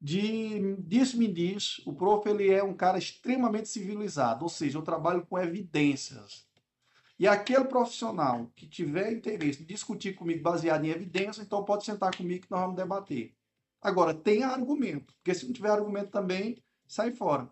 [0.00, 1.78] de diz me diz.
[1.86, 6.47] O prof ele é um cara extremamente civilizado, ou seja, eu trabalho com evidências.
[7.18, 12.16] E aquele profissional que tiver interesse em discutir comigo baseado em evidência, então pode sentar
[12.16, 13.34] comigo que nós vamos debater.
[13.80, 17.48] Agora, tem argumento, porque se não tiver argumento também, sai fora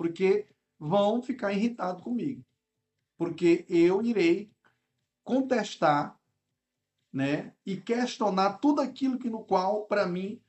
[0.00, 0.46] porque
[0.78, 2.42] vão ficar irritados comigo.
[3.18, 4.50] Porque eu irei
[5.22, 6.18] contestar
[7.12, 10.40] né, e questionar tudo aquilo que no qual, para mim,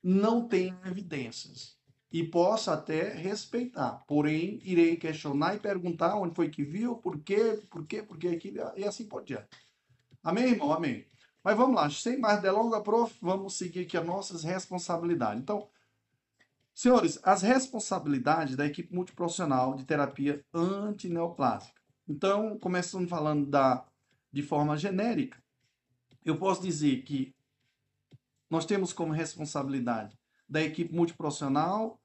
[0.00, 1.76] não tem evidências.
[2.12, 7.62] E posso até respeitar, porém, irei questionar e perguntar onde foi que viu, por quê,
[7.70, 9.48] por quê, por quê, aquilo, e assim por diante.
[10.22, 10.72] Amém, irmão?
[10.72, 11.06] Amém.
[11.42, 15.42] Mas vamos lá, sem mais delongas, prof, vamos seguir aqui as nossas responsabilidades.
[15.42, 15.68] Então,
[16.74, 21.80] Senhores, as responsabilidades da equipe multiprofissional de terapia antineoplásica.
[22.08, 23.86] Então, começando falando da,
[24.32, 25.42] de forma genérica,
[26.24, 27.34] eu posso dizer que
[28.48, 32.01] nós temos como responsabilidade da equipe multiprofissional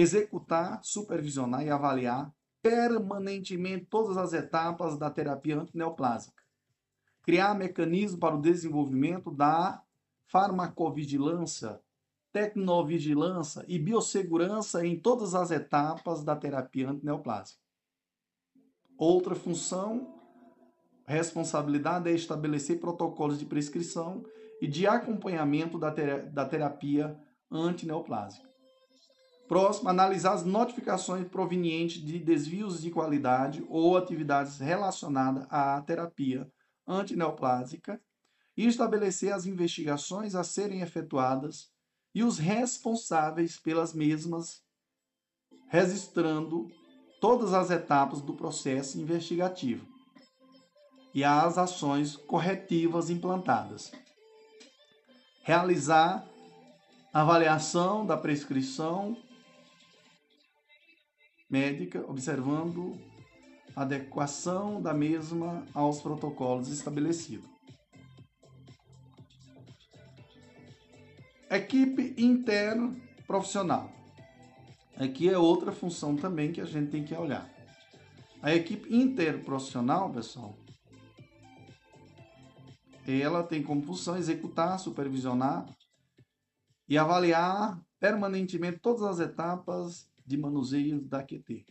[0.00, 2.32] executar, supervisionar e avaliar
[2.62, 6.42] permanentemente todas as etapas da terapia antineoplásica.
[7.22, 9.82] Criar mecanismos para o desenvolvimento da
[10.26, 11.80] farmacovigilância
[12.32, 17.60] tecnovigilância e biossegurança em todas as etapas da terapia antineoplásica.
[18.96, 20.14] Outra função,
[21.06, 24.24] responsabilidade é estabelecer protocolos de prescrição
[24.60, 25.90] e de acompanhamento da,
[26.46, 27.18] terapia
[27.50, 28.47] antineoplásica.
[29.48, 36.46] Próximo, analisar as notificações provenientes de desvios de qualidade ou atividades relacionadas à terapia
[36.86, 37.98] antineoplásica
[38.54, 41.70] e estabelecer as investigações a serem efetuadas
[42.14, 44.62] e os responsáveis pelas mesmas,
[45.68, 46.70] registrando
[47.18, 49.86] todas as etapas do processo investigativo.
[51.14, 53.90] e as ações corretivas implantadas.
[55.42, 56.24] Realizar
[57.12, 59.16] avaliação da prescrição
[61.48, 62.98] médica, observando
[63.74, 67.48] a adequação da mesma aos protocolos estabelecidos.
[71.50, 73.90] Equipe interprofissional.
[74.96, 77.48] Aqui é outra função também que a gente tem que olhar.
[78.42, 80.54] A equipe interprofissional, pessoal,
[83.06, 85.66] ela tem como função executar, supervisionar
[86.88, 91.66] e avaliar permanentemente todas as etapas de manuseio da QT.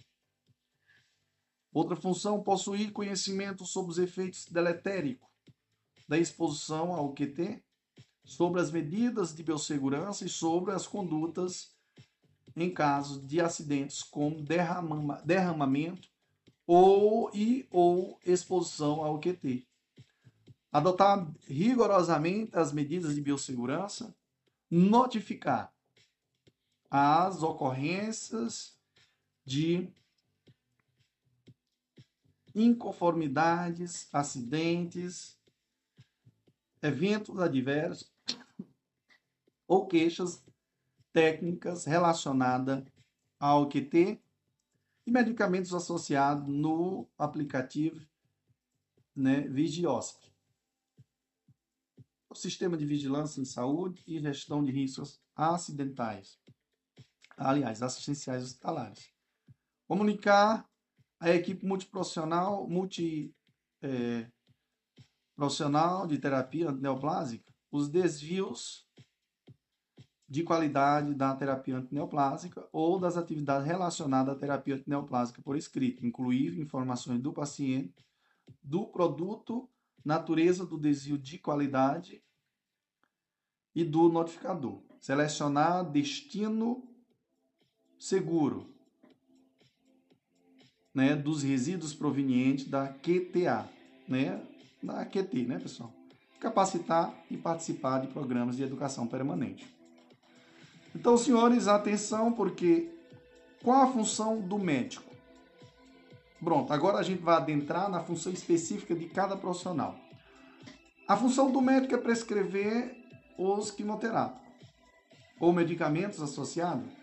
[1.71, 5.27] Outra função, possuir conhecimento sobre os efeitos deletéricos
[6.07, 7.63] da exposição ao QT,
[8.23, 11.71] sobre as medidas de biossegurança e sobre as condutas
[12.55, 16.09] em caso de acidentes como derrama, derramamento
[16.65, 19.67] ou e ou exposição ao QT.
[20.71, 24.15] Adotar rigorosamente as medidas de biossegurança,
[24.69, 25.71] notificar
[26.89, 28.77] as ocorrências
[29.45, 29.89] de
[32.53, 35.37] inconformidades, acidentes,
[36.81, 38.11] eventos adversos
[39.67, 40.43] ou queixas
[41.11, 42.83] técnicas relacionadas
[43.39, 44.19] ao QT
[45.05, 48.05] e medicamentos associados no aplicativo
[49.15, 50.21] né, Vigiosp.
[52.29, 56.37] O sistema de vigilância em saúde e gestão de riscos acidentais.
[57.37, 59.11] Aliás, assistenciais hospitalares.
[59.87, 60.67] Comunicar
[61.19, 63.33] a equipe multiprofissional, multi,
[63.81, 64.27] é,
[66.07, 68.87] de terapia neoplásica, os desvios
[70.27, 76.59] de qualidade da terapia antineoplásica ou das atividades relacionadas à terapia antineoplásica por escrito, incluir
[76.59, 78.05] informações do paciente,
[78.61, 79.69] do produto,
[80.03, 82.21] natureza do desvio de qualidade
[83.73, 84.83] e do notificador.
[84.99, 86.86] Selecionar destino
[87.99, 88.67] seguro,
[90.93, 93.69] né, dos resíduos provenientes da QTA,
[94.07, 94.41] né,
[94.81, 95.93] da QT, né, pessoal?
[96.39, 99.67] Capacitar e participar de programas de educação permanente.
[100.95, 102.89] Então, senhores, atenção, porque
[103.63, 105.15] qual a função do médico?
[106.39, 109.95] Pronto, agora a gente vai adentrar na função específica de cada profissional.
[111.07, 112.95] A função do médico é prescrever
[113.37, 114.47] os quimioterápicos
[115.39, 116.96] ou medicamentos associados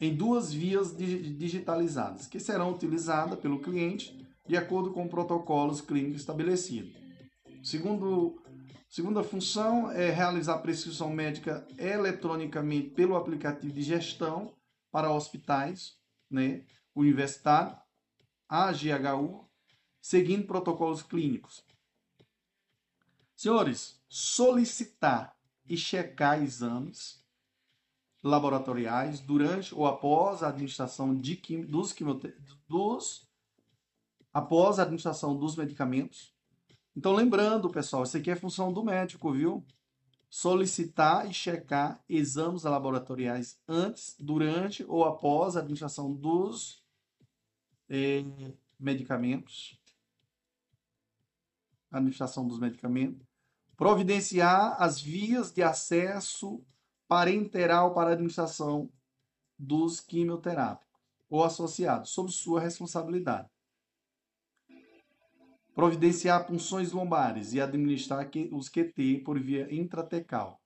[0.00, 6.94] em duas vias digitalizadas, que serão utilizadas pelo cliente de acordo com protocolos clínicos estabelecidos.
[7.62, 8.42] Segundo,
[8.88, 14.54] segunda função é realizar prescrição médica eletronicamente pelo aplicativo de gestão
[14.90, 15.96] para hospitais
[16.30, 17.76] né, universitários,
[18.48, 19.48] AGHU,
[20.00, 21.64] seguindo protocolos clínicos.
[23.34, 25.36] Senhores, solicitar
[25.68, 27.25] e checar exames
[28.26, 31.94] laboratoriais durante ou após a administração de quim, dos,
[32.68, 33.26] dos
[34.32, 36.34] após a administração dos medicamentos.
[36.94, 39.64] Então, lembrando, pessoal, isso aqui é função do médico, viu?
[40.28, 46.82] Solicitar e checar exames laboratoriais antes, durante ou após a administração dos
[47.88, 48.24] eh,
[48.78, 49.80] medicamentos.
[51.90, 53.24] Administração dos medicamentos.
[53.76, 56.64] Providenciar as vias de acesso
[57.08, 58.90] parenteral para a administração
[59.58, 60.86] dos quimioterápicos
[61.28, 63.48] ou associados, sob sua responsabilidade.
[65.74, 70.60] Providenciar punções lombares e administrar os QT por via intratecal.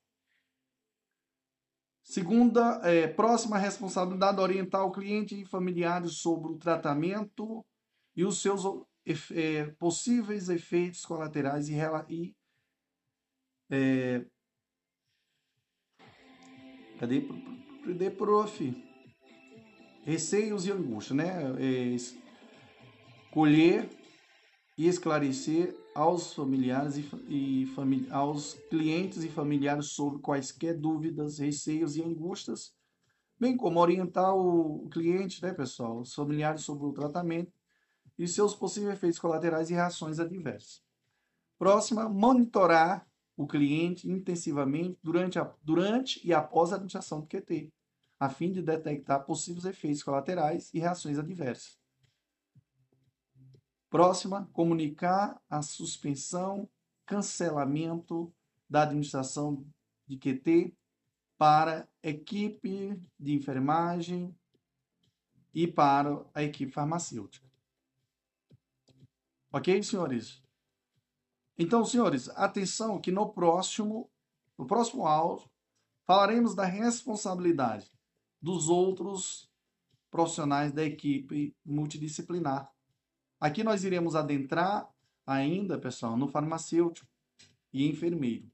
[2.02, 7.64] Segunda, é, próxima responsabilidade, orientar o cliente e familiares sobre o tratamento
[8.16, 8.62] e os seus
[9.32, 11.76] é, possíveis efeitos colaterais e,
[12.08, 12.34] e
[13.70, 14.26] é,
[17.00, 17.26] Cadê?
[17.82, 18.84] Cadê, prof?
[20.04, 21.30] Receios e angústia, né?
[21.58, 21.96] É,
[23.30, 23.88] colher
[24.76, 32.02] e esclarecer aos familiares e, e aos clientes e familiares sobre quaisquer dúvidas, receios e
[32.02, 32.74] angústias,
[33.38, 37.50] bem como orientar o cliente, né, pessoal, os familiares sobre o tratamento
[38.18, 40.82] e seus possíveis efeitos colaterais e reações adversas.
[41.58, 43.09] Próxima, monitorar
[43.40, 47.72] o cliente intensivamente durante, a, durante e após a administração do QT,
[48.18, 51.80] a fim de detectar possíveis efeitos colaterais e reações adversas.
[53.88, 56.68] Próxima, comunicar a suspensão,
[57.06, 58.30] cancelamento
[58.68, 59.66] da administração
[60.06, 60.76] de QT
[61.38, 64.36] para equipe de enfermagem
[65.54, 67.48] e para a equipe farmacêutica.
[69.50, 70.42] Ok, senhores?
[71.62, 74.10] Então, senhores, atenção que no próximo,
[74.56, 75.46] no próximo áudio,
[76.06, 77.92] falaremos da responsabilidade
[78.40, 79.46] dos outros
[80.10, 82.72] profissionais da equipe multidisciplinar.
[83.38, 84.88] Aqui nós iremos adentrar
[85.26, 87.06] ainda, pessoal, no farmacêutico
[87.70, 88.50] e enfermeiro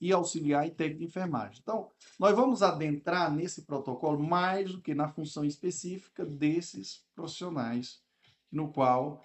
[0.00, 1.60] e auxiliar e técnico de enfermagem.
[1.62, 8.02] Então, nós vamos adentrar nesse protocolo mais do que na função específica desses profissionais,
[8.50, 9.22] no qual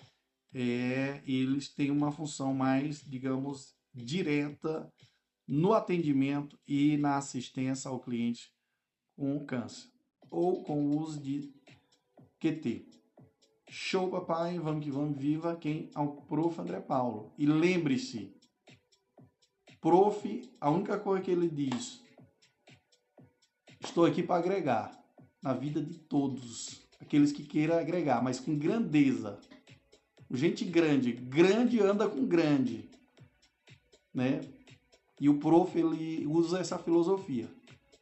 [0.54, 4.92] é, eles têm uma função mais, digamos, direta
[5.48, 8.52] no atendimento e na assistência ao cliente
[9.16, 9.90] com câncer
[10.30, 11.52] ou com o uso de
[12.40, 12.88] QT.
[13.70, 15.92] Show, papai, vamos que vamos, viva quem?
[15.94, 16.60] Ao prof.
[16.60, 17.34] André Paulo.
[17.38, 18.34] E lembre-se,
[19.80, 22.02] prof, a única coisa que ele diz,
[23.80, 25.00] estou aqui para agregar
[25.42, 29.40] na vida de todos, aqueles que queiram agregar, mas com grandeza.
[30.32, 32.88] Gente grande, grande anda com grande,
[34.14, 34.42] né?
[35.20, 37.50] E o prof ele usa essa filosofia,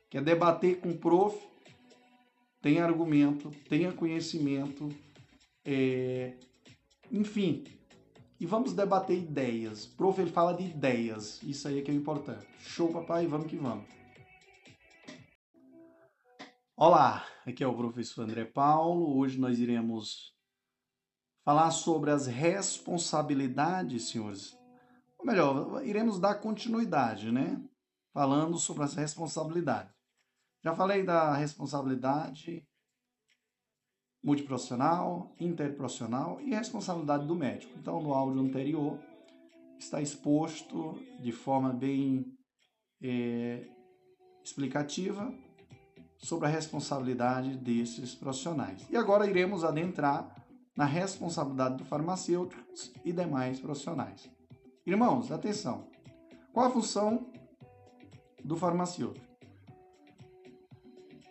[0.10, 1.38] que é debater com o prof,
[2.62, 4.90] tem argumento, tenha conhecimento,
[5.64, 6.38] é...
[7.10, 7.64] enfim,
[8.40, 9.86] e vamos debater ideias.
[9.86, 12.46] O prof ele fala de ideias, isso aí é que é importante.
[12.60, 13.86] Show, papai, vamos que vamos.
[16.76, 19.18] Olá, aqui é o professor André Paulo.
[19.18, 20.37] Hoje nós iremos
[21.48, 24.54] falar sobre as responsabilidades, senhores.
[25.18, 27.58] Ou melhor, iremos dar continuidade, né?
[28.14, 29.94] Falando sobre as responsabilidades.
[30.62, 32.68] Já falei da responsabilidade
[34.22, 37.80] multiprofissional, interprofissional e responsabilidade do médico.
[37.80, 39.00] Então, no áudio anterior,
[39.80, 42.26] está exposto de forma bem
[43.02, 43.66] é,
[44.44, 45.34] explicativa
[46.18, 48.86] sobre a responsabilidade desses profissionais.
[48.90, 50.46] E agora iremos adentrar
[50.78, 52.64] na responsabilidade do farmacêutico
[53.04, 54.30] e demais profissionais.
[54.86, 55.88] Irmãos, atenção.
[56.54, 57.32] Qual a função
[58.44, 59.26] do farmacêutico?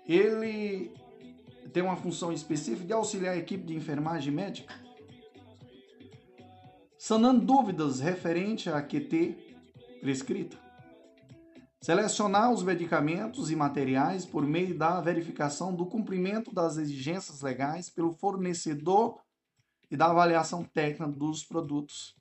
[0.05, 0.93] Ele
[1.73, 4.75] tem uma função específica de auxiliar a equipe de enfermagem médica,
[6.99, 9.37] sanando dúvidas referente à QT
[10.01, 10.59] prescrita.
[11.81, 18.13] Selecionar os medicamentos e materiais por meio da verificação do cumprimento das exigências legais pelo
[18.13, 19.21] fornecedor
[19.91, 22.17] e da avaliação técnica dos produtos.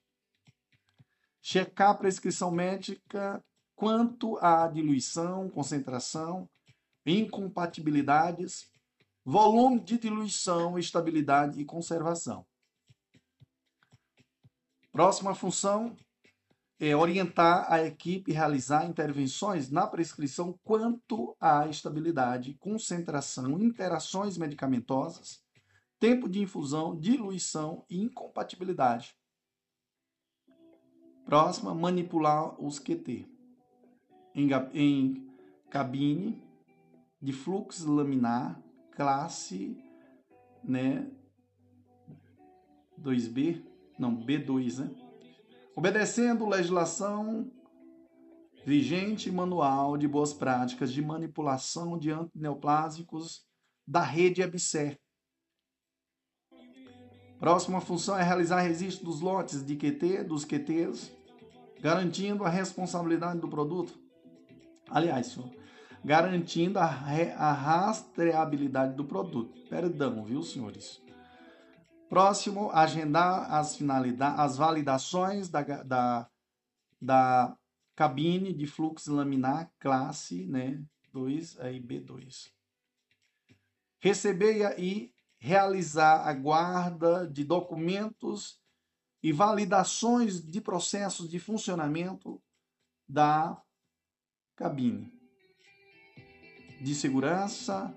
[1.42, 3.44] Checar a prescrição médica
[3.76, 6.50] quanto à diluição, concentração,
[7.06, 8.74] incompatibilidades
[9.26, 12.46] volume de diluição, estabilidade e conservação.
[14.92, 15.98] Próxima função
[16.80, 25.44] é orientar a equipe a realizar intervenções na prescrição quanto à estabilidade, concentração, interações medicamentosas,
[26.00, 29.16] tempo de infusão, diluição e incompatibilidade.
[31.26, 33.28] Próxima, manipular os QT.
[34.34, 35.30] Em, em
[35.70, 36.44] cabine
[37.22, 39.78] de fluxo laminar, classe,
[40.64, 41.10] né,
[43.02, 43.64] 2B,
[43.98, 44.92] não, B2, né?
[45.76, 47.52] Obedecendo legislação
[48.66, 53.46] vigente manual de boas práticas de manipulação de antineoplásicos
[53.88, 55.00] da rede EBSER.
[57.46, 61.12] Próxima função é realizar registro dos lotes de QT, dos QTs,
[61.80, 64.00] garantindo a responsabilidade do produto.
[64.90, 65.52] Aliás, senhor,
[66.04, 69.54] garantindo a, a rastreabilidade do produto.
[69.70, 71.00] Perdão, viu, senhores?
[72.10, 76.28] Próximo, agendar as finalidades, as validações da, da,
[77.00, 77.56] da
[77.96, 80.84] cabine de fluxo laminar classe né,
[81.14, 82.50] 2, aí B2.
[84.00, 85.15] Receber e
[85.46, 88.60] realizar a guarda de documentos
[89.22, 92.42] e validações de processos de funcionamento
[93.08, 93.62] da
[94.56, 95.14] cabine
[96.82, 97.96] de segurança,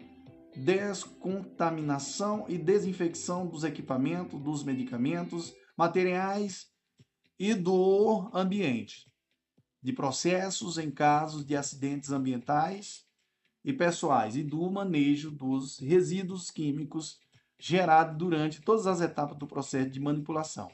[0.54, 6.70] descontaminação e desinfecção dos equipamentos, dos medicamentos, materiais
[7.38, 9.10] e do ambiente,
[9.82, 13.06] de processos em casos de acidentes ambientais
[13.64, 17.18] e pessoais e do manejo dos resíduos químicos
[17.58, 20.70] gerados durante todas as etapas do processo de manipulação.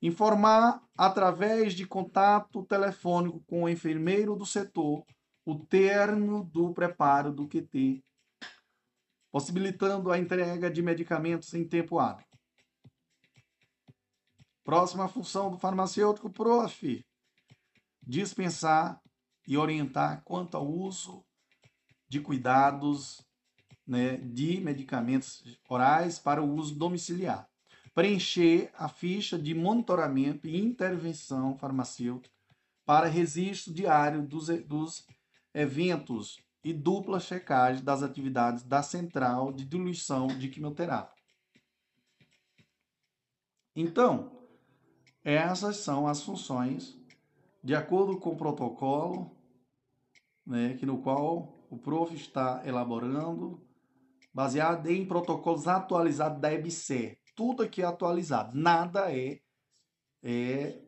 [0.00, 5.04] Informar através de contato telefônico com o enfermeiro do setor
[5.44, 8.02] o termo do preparo do QT,
[9.30, 12.26] possibilitando a entrega de medicamentos em tempo hábil.
[14.64, 17.04] Próxima função do farmacêutico, prof.
[18.00, 19.00] Dispensar
[19.46, 21.24] e orientar quanto ao uso
[22.08, 23.24] de cuidados
[23.86, 27.48] né, de medicamentos orais para o uso domiciliar.
[27.94, 32.34] preencher a ficha de monitoramento e intervenção farmacêutica
[32.86, 35.06] para registro diário dos, dos
[35.52, 41.22] eventos e dupla checagem das atividades da central de diluição de quimioterapia.
[43.74, 44.30] Então,
[45.24, 46.96] essas são as funções
[47.62, 49.30] de acordo com o protocolo,
[50.44, 53.60] né, que no qual o prof está elaborando,
[54.32, 57.18] baseado em protocolos atualizados da EBC.
[57.34, 59.40] Tudo aqui é atualizado, nada é,
[60.22, 60.78] é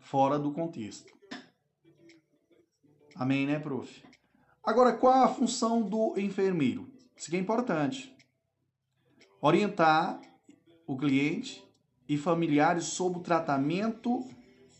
[0.00, 1.12] fora do contexto.
[3.16, 4.02] Amém, né, prof?
[4.62, 6.90] Agora, qual a função do enfermeiro?
[7.16, 8.14] Isso aqui é importante.
[9.40, 10.20] Orientar
[10.86, 11.62] o cliente
[12.08, 14.26] e familiares sobre o tratamento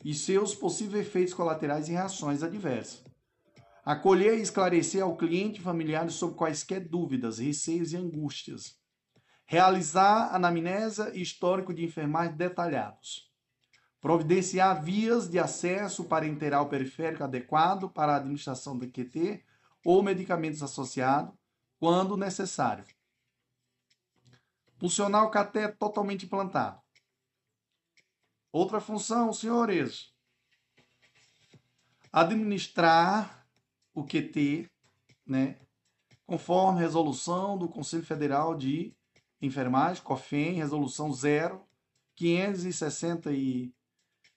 [0.04, 3.03] e seus possíveis efeitos colaterais e reações adversas.
[3.84, 8.78] Acolher e esclarecer ao cliente e familiares sobre quaisquer dúvidas, receios e angústias.
[9.44, 13.30] Realizar anamnese e histórico de enfermagem detalhados.
[14.00, 19.44] Providenciar vias de acesso parenteral periférico adequado para a administração do QT
[19.84, 21.34] ou medicamentos associados,
[21.78, 22.86] quando necessário.
[24.78, 26.80] Funcionar o cateto totalmente implantado.
[28.50, 30.14] Outra função, senhores.
[32.10, 33.43] Administrar
[33.94, 34.68] o QT,
[35.26, 35.56] né,
[36.26, 38.92] conforme resolução do Conselho Federal de
[39.40, 41.62] Enfermagem, COFEN, resolução 0
[42.16, 43.72] 560 e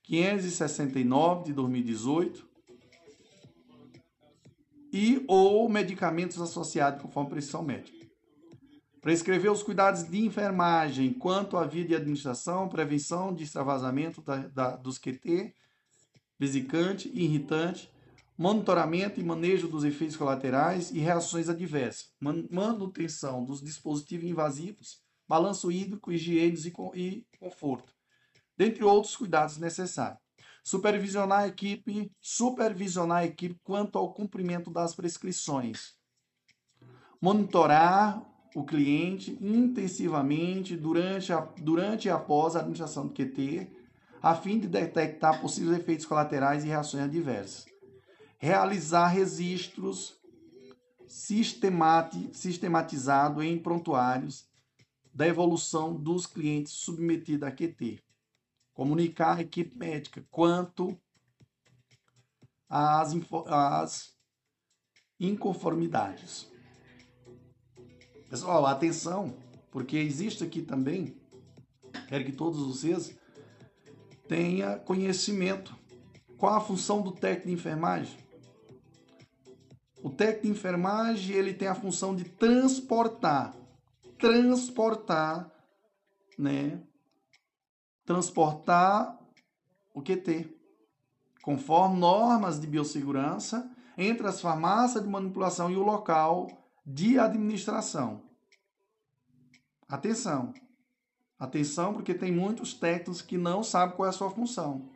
[0.04, 2.48] 569 de 2018,
[4.92, 8.08] e ou medicamentos associados conforme prescrição médica.
[9.02, 14.76] Prescrever os cuidados de enfermagem quanto à via de administração, prevenção de extravasamento da, da,
[14.76, 15.54] dos QT,
[16.40, 17.92] vesicante irritante,
[18.38, 26.12] monitoramento e manejo dos efeitos colaterais e reações adversas, manutenção dos dispositivos invasivos, balanço hídrico,
[26.12, 26.56] higiene
[26.94, 27.94] e conforto,
[28.56, 30.20] dentre outros cuidados necessários
[30.68, 35.94] supervisionar a equipe, supervisionar a equipe quanto ao cumprimento das prescrições.
[37.22, 38.22] Monitorar
[38.54, 43.72] o cliente intensivamente durante, a, durante e após a administração do QT,
[44.22, 47.77] a fim de detectar possíveis efeitos colaterais e reações adversas.
[48.38, 50.16] Realizar registros
[51.08, 54.48] sistemati, sistematizado em prontuários
[55.14, 58.04] da evolução dos clientes submetidos a QT
[58.78, 60.96] comunicar à equipe médica quanto
[62.70, 63.12] às,
[63.48, 64.16] às
[65.20, 66.48] inconformidades.
[68.30, 69.36] Pessoal, atenção,
[69.72, 71.20] porque existe aqui também,
[72.08, 73.18] quero que todos vocês
[74.28, 75.76] tenham conhecimento.
[76.38, 78.27] Qual a função do técnico de enfermagem?
[80.08, 83.54] O técnico de enfermagem ele tem a função de transportar,
[84.18, 85.52] transportar,
[86.40, 86.82] né,
[88.06, 89.20] transportar
[89.94, 90.50] o QT,
[91.42, 96.48] conforme normas de biossegurança, entre as farmácias de manipulação e o local
[96.86, 98.24] de administração.
[99.90, 100.54] Atenção.
[101.38, 104.90] Atenção, porque tem muitos técnicos que não sabem qual é a sua função.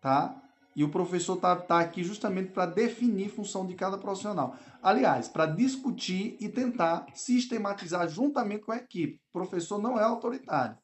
[0.00, 0.43] Tá?
[0.76, 4.56] E o professor está tá aqui justamente para definir função de cada profissional.
[4.82, 9.20] Aliás, para discutir e tentar sistematizar juntamente com a equipe.
[9.30, 10.76] O professor não é autoritário.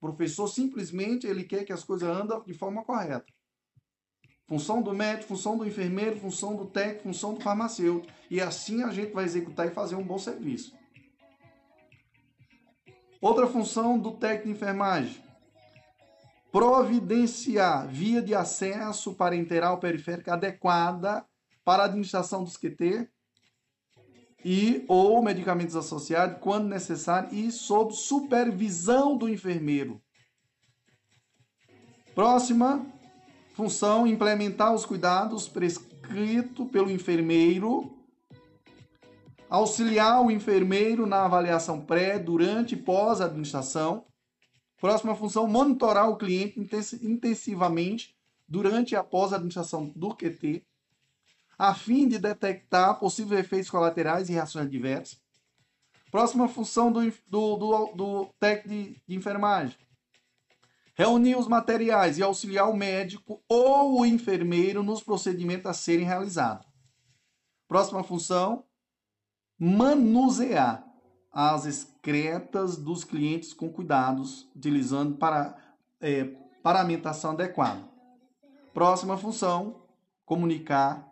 [0.00, 3.26] O professor simplesmente ele quer que as coisas andem de forma correta.
[4.48, 8.12] Função do médico, função do enfermeiro, função do técnico, função do farmacêutico.
[8.30, 10.72] E assim a gente vai executar e fazer um bom serviço.
[13.20, 15.20] Outra função do técnico de enfermagem:
[16.56, 21.22] providenciar via de acesso parenteral periférica adequada
[21.62, 23.10] para a administração dos QT
[24.42, 30.00] e ou medicamentos associados quando necessário e sob supervisão do enfermeiro.
[32.14, 32.86] Próxima
[33.52, 37.94] função, implementar os cuidados prescritos pelo enfermeiro,
[39.50, 44.06] auxiliar o enfermeiro na avaliação pré, durante e pós administração.
[44.80, 46.60] Próxima função, monitorar o cliente
[47.02, 48.14] intensivamente
[48.48, 50.62] durante e após a administração do QT
[51.58, 55.18] a fim de detectar possíveis efeitos colaterais e reações adversas.
[56.10, 59.76] Próxima função do, do, do, do técnico de, de enfermagem.
[60.94, 66.66] Reunir os materiais e auxiliar o médico ou o enfermeiro nos procedimentos a serem realizados.
[67.68, 68.64] Próxima função,
[69.58, 70.86] manusear
[71.32, 75.56] as excretas dos clientes com cuidados, utilizando para
[76.00, 76.24] é,
[76.62, 77.84] paramentação adequada.
[78.72, 79.82] Próxima função,
[80.24, 81.04] comunicar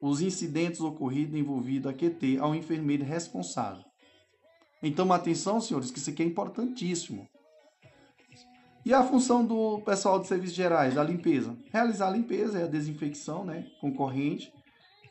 [0.00, 3.84] os incidentes ocorridos envolvido a QT ao enfermeiro responsável.
[4.82, 7.26] Então, atenção, senhores, que isso aqui é importantíssimo.
[8.84, 11.56] E a função do pessoal de serviços gerais, a limpeza?
[11.72, 14.52] Realizar a limpeza é a desinfecção, né, concorrente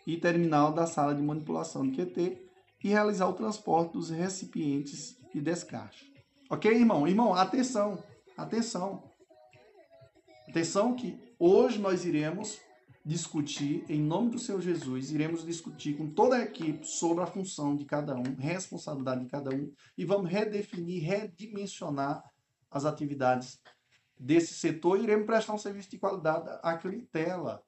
[0.05, 2.42] e terminal da sala de manipulação do QT
[2.83, 6.11] e realizar o transporte dos recipientes de descarte.
[6.49, 7.07] Ok, irmão?
[7.07, 8.03] Irmão, atenção,
[8.37, 9.03] atenção.
[10.49, 12.59] Atenção que hoje nós iremos
[13.05, 17.75] discutir, em nome do Senhor Jesus, iremos discutir com toda a equipe sobre a função
[17.75, 22.23] de cada um, responsabilidade de cada um, e vamos redefinir, redimensionar
[22.69, 23.59] as atividades
[24.17, 27.61] desse setor e iremos prestar um serviço de qualidade à clientela.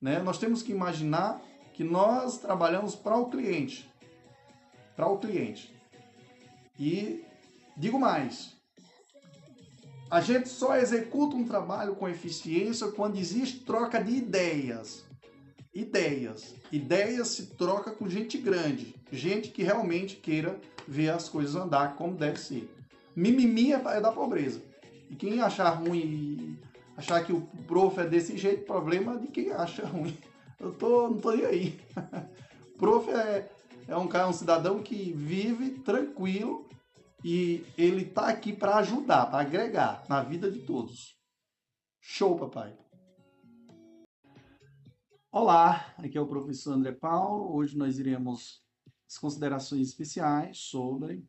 [0.00, 0.18] Né?
[0.20, 1.42] Nós temos que imaginar
[1.74, 3.88] que nós trabalhamos para o cliente.
[4.98, 5.72] Para o cliente.
[6.76, 7.24] E
[7.76, 8.56] digo mais,
[10.10, 15.04] a gente só executa um trabalho com eficiência quando existe troca de ideias.
[15.72, 16.52] Ideias.
[16.72, 22.16] Ideias se troca com gente grande, gente que realmente queira ver as coisas andar como
[22.16, 22.68] deve ser.
[23.14, 24.60] Mimimi é, é da pobreza.
[25.08, 26.58] E quem achar ruim,
[26.96, 30.18] achar que o prof é desse jeito, problema de quem acha ruim.
[30.58, 31.80] Eu tô, não tô nem aí.
[32.76, 33.48] prof é,
[33.88, 36.68] é um cara, um cidadão que vive tranquilo
[37.24, 41.18] e ele tá aqui para ajudar, para agregar na vida de todos.
[41.98, 42.78] Show, papai.
[45.32, 47.56] Olá, aqui é o professor André Paulo.
[47.56, 48.62] Hoje nós iremos
[49.06, 51.26] as considerações especiais sobre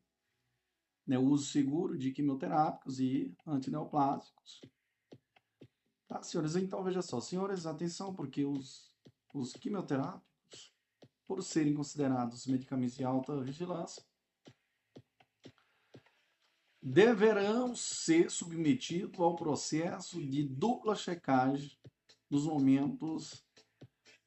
[1.07, 4.60] né, o uso seguro de quimioterápicos e antineoplásicos.
[6.10, 6.57] Tá, senhores?
[6.57, 7.22] Então, veja só.
[7.22, 8.91] Senhores, atenção, porque os,
[9.34, 10.28] os quimioterápicos,
[11.30, 14.03] por serem considerados medicamentos de alta vigilância,
[16.82, 21.71] deverão ser submetidos ao processo de dupla checagem
[22.32, 23.45] nos momentos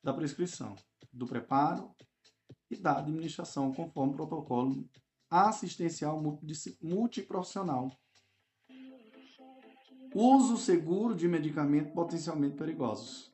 [0.01, 0.77] da prescrição,
[1.13, 1.93] do preparo
[2.71, 4.89] e da administração, conforme o protocolo
[5.29, 6.23] assistencial
[6.81, 7.91] multiprofissional.
[10.15, 13.32] Uso seguro de medicamentos potencialmente perigosos.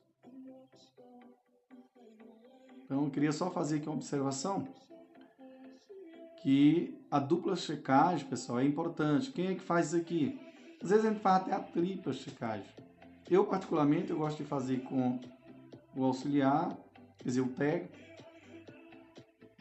[2.89, 4.67] Então, eu queria só fazer aqui uma observação
[6.41, 9.31] que a dupla checagem, pessoal, é importante.
[9.31, 10.41] Quem é que faz isso aqui?
[10.81, 12.65] Às vezes a gente faz até a tripla checagem.
[13.29, 15.19] Eu, particularmente, eu gosto de fazer com
[15.95, 16.75] o auxiliar,
[17.19, 17.93] quer dizer, o técnico,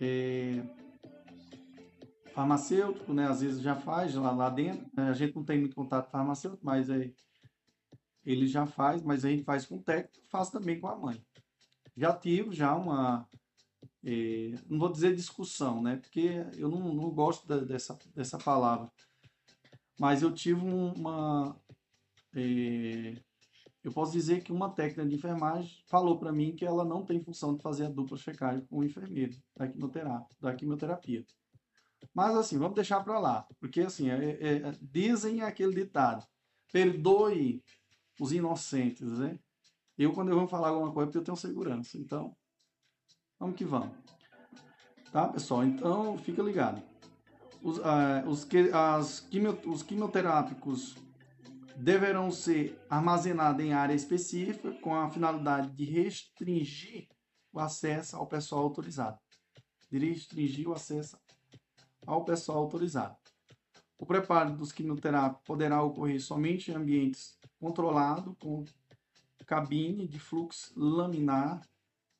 [0.01, 0.63] é,
[2.33, 3.27] farmacêutico, né?
[3.29, 4.87] Às vezes já faz lá, lá dentro.
[4.95, 5.11] Né?
[5.11, 7.13] A gente não tem muito contato farmacêutico, mas é,
[8.25, 11.23] ele já faz, mas a gente faz com o técnico, faz também com a mãe.
[11.99, 13.29] Já tive já uma
[14.05, 15.97] é, não vou dizer discussão, né?
[15.97, 18.91] Porque eu não, não gosto da, dessa, dessa palavra.
[19.99, 21.57] Mas eu tive uma.
[22.35, 23.21] É,
[23.83, 27.23] eu posso dizer que uma técnica de enfermagem falou para mim que ela não tem
[27.23, 30.37] função de fazer a dupla checagem com o enfermeiro da quimioterapia.
[30.41, 31.25] Da quimioterapia.
[32.15, 33.47] Mas assim, vamos deixar para lá.
[33.59, 36.25] Porque assim, é, é, dizem aquele ditado:
[36.73, 37.63] perdoe
[38.21, 39.39] os inocentes, né?
[39.99, 41.99] Eu, quando eu vou falar alguma coisa, eu tenho segurança.
[41.99, 42.37] Então,
[43.39, 43.97] Vamos que vamos.
[45.13, 45.65] Tá, pessoal?
[45.65, 46.83] Então, fica ligado.
[47.63, 50.97] Os, uh, os, que, as quimio, os quimioterápicos
[51.77, 57.09] deverão ser armazenados em área específica com a finalidade de restringir
[57.53, 59.19] o acesso ao pessoal autorizado.
[59.89, 61.17] De restringir o acesso
[62.05, 63.17] ao pessoal autorizado.
[63.97, 68.65] O preparo dos quimioterápicos poderá ocorrer somente em ambientes controlados, com
[69.49, 71.67] cabine de fluxo laminar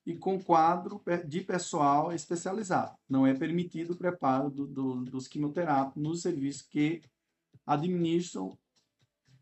[0.05, 2.97] e com quadro de pessoal especializado.
[3.07, 7.03] Não é permitido o preparo do, do, dos quimioterápicos nos serviços que
[7.67, 8.59] administram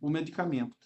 [0.01, 0.77] o medicamento.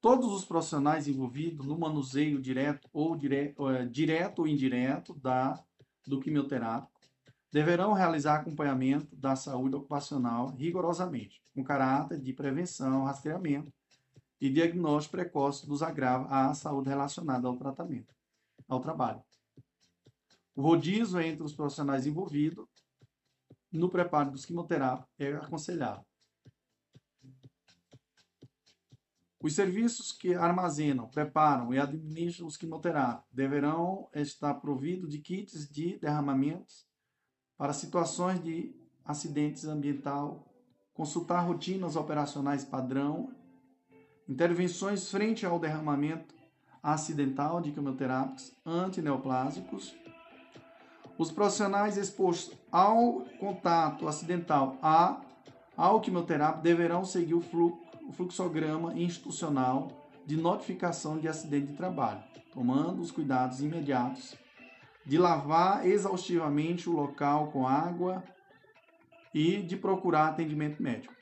[0.00, 5.60] Todos os profissionais envolvidos no manuseio direto ou, dire, é, direto ou indireto da,
[6.06, 6.93] do quimioterápico
[7.54, 13.72] deverão realizar acompanhamento da saúde ocupacional rigorosamente, com caráter de prevenção, rastreamento
[14.40, 18.12] e diagnóstico precoce dos agravos à saúde relacionada ao tratamento,
[18.66, 19.22] ao trabalho.
[20.56, 22.66] O rodízio entre os profissionais envolvidos
[23.70, 26.04] no preparo dos quimioterápicos é aconselhável.
[29.40, 35.98] Os serviços que armazenam, preparam e administram os quimioterápicos deverão estar providos de kits de
[36.00, 36.92] derramamentos
[37.56, 38.74] para situações de
[39.04, 40.44] acidentes ambiental,
[40.92, 43.30] consultar rotinas operacionais padrão
[44.28, 46.34] intervenções frente ao derramamento
[46.82, 49.94] acidental de quimioterápicos antineoplásicos.
[51.16, 55.20] Os profissionais expostos ao contato acidental a,
[55.76, 57.42] ao quimioterápico deverão seguir o,
[58.08, 59.88] o fluxograma institucional
[60.26, 64.34] de notificação de acidente de trabalho, tomando os cuidados imediatos
[65.04, 68.24] de lavar exaustivamente o local com água
[69.32, 71.14] e de procurar atendimento médico.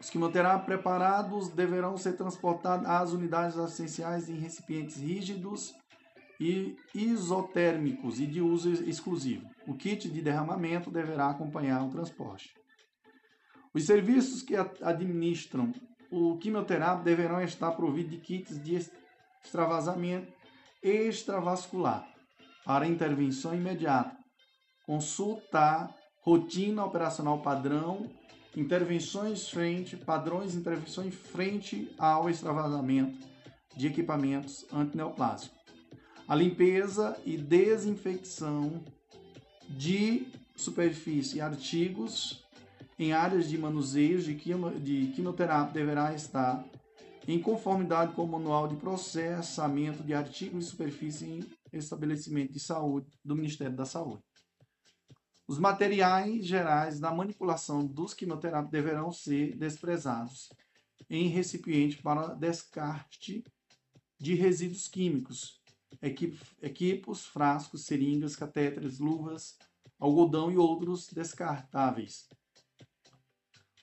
[0.00, 5.74] Os quimioterápicos preparados deverão ser transportados às unidades assistenciais em recipientes rígidos
[6.38, 9.48] e isotérmicos e de uso exclusivo.
[9.66, 12.54] O kit de derramamento deverá acompanhar o transporte.
[13.72, 15.72] Os serviços que administram
[16.10, 18.76] o quimioterápico deverão estar providos de kits de
[19.42, 20.30] extravasamento
[20.82, 22.15] extravascular
[22.66, 24.16] para intervenção imediata.
[24.84, 28.10] Consultar rotina operacional padrão,
[28.56, 33.16] intervenções frente, padrões de intervenções frente ao extravasamento
[33.76, 35.56] de equipamentos antineoplásicos.
[36.26, 38.82] A limpeza e desinfecção
[39.68, 42.44] de superfície e artigos
[42.98, 46.64] em áreas de manuseio de, quimio, de quimioterapia deverá estar
[47.28, 53.36] em conformidade com o Manual de Processamento de Artigos de Superfície Estabelecimento de Saúde do
[53.36, 54.22] Ministério da Saúde.
[55.48, 60.50] Os materiais gerais da manipulação dos quimioterápicos deverão ser desprezados
[61.08, 63.44] em recipiente para descarte
[64.18, 65.60] de resíduos químicos,
[66.60, 69.56] equipos, frascos, seringas, catéteres, luvas,
[69.98, 72.28] algodão e outros descartáveis,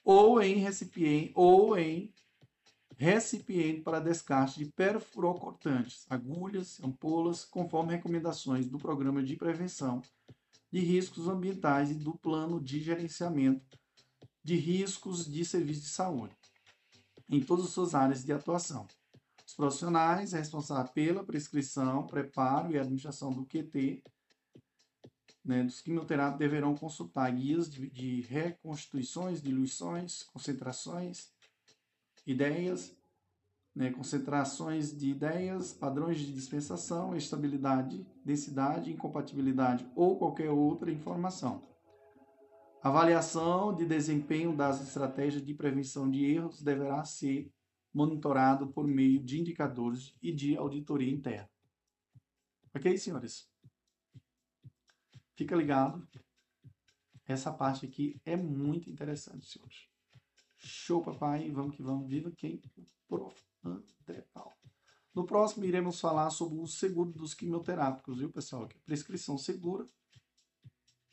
[0.04, 2.14] ou em recipiente ou em
[2.98, 10.02] recipiente para descarte de perfurocortantes, agulhas, ampolas, conforme recomendações do Programa de Prevenção
[10.72, 13.78] de Riscos Ambientais e do Plano de Gerenciamento
[14.44, 16.36] de Riscos de Serviço de Saúde,
[17.30, 18.88] em todas as suas áreas de atuação.
[19.46, 24.04] Os profissionais responsáveis pela prescrição, preparo e administração do QT
[25.44, 31.33] né, dos quimioterápicos deverão consultar guias de, de reconstituições, diluições, concentrações,
[32.26, 32.96] ideias,
[33.76, 41.62] né, concentrações de ideias, padrões de dispensação, estabilidade, densidade, incompatibilidade ou qualquer outra informação.
[42.82, 47.52] Avaliação de desempenho das estratégias de prevenção de erros deverá ser
[47.94, 51.50] monitorado por meio de indicadores e de auditoria interna.
[52.76, 53.48] Ok, senhores?
[55.36, 56.06] Fica ligado.
[57.26, 59.93] Essa parte aqui é muito interessante, senhores.
[60.64, 61.52] Show, papai.
[61.52, 62.10] Vamos que vamos.
[62.10, 62.62] Viva quem?
[62.78, 63.44] O prof.
[63.64, 64.56] André Paulo.
[65.14, 68.68] No próximo, iremos falar sobre o seguro dos quimioterápicos, viu, pessoal?
[68.68, 69.86] Que é prescrição segura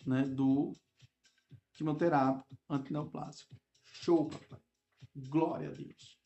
[0.06, 0.74] né, do
[1.74, 3.54] quimioterápico antineoplásico.
[3.84, 4.60] Show, papai.
[5.14, 6.18] Glória a Deus.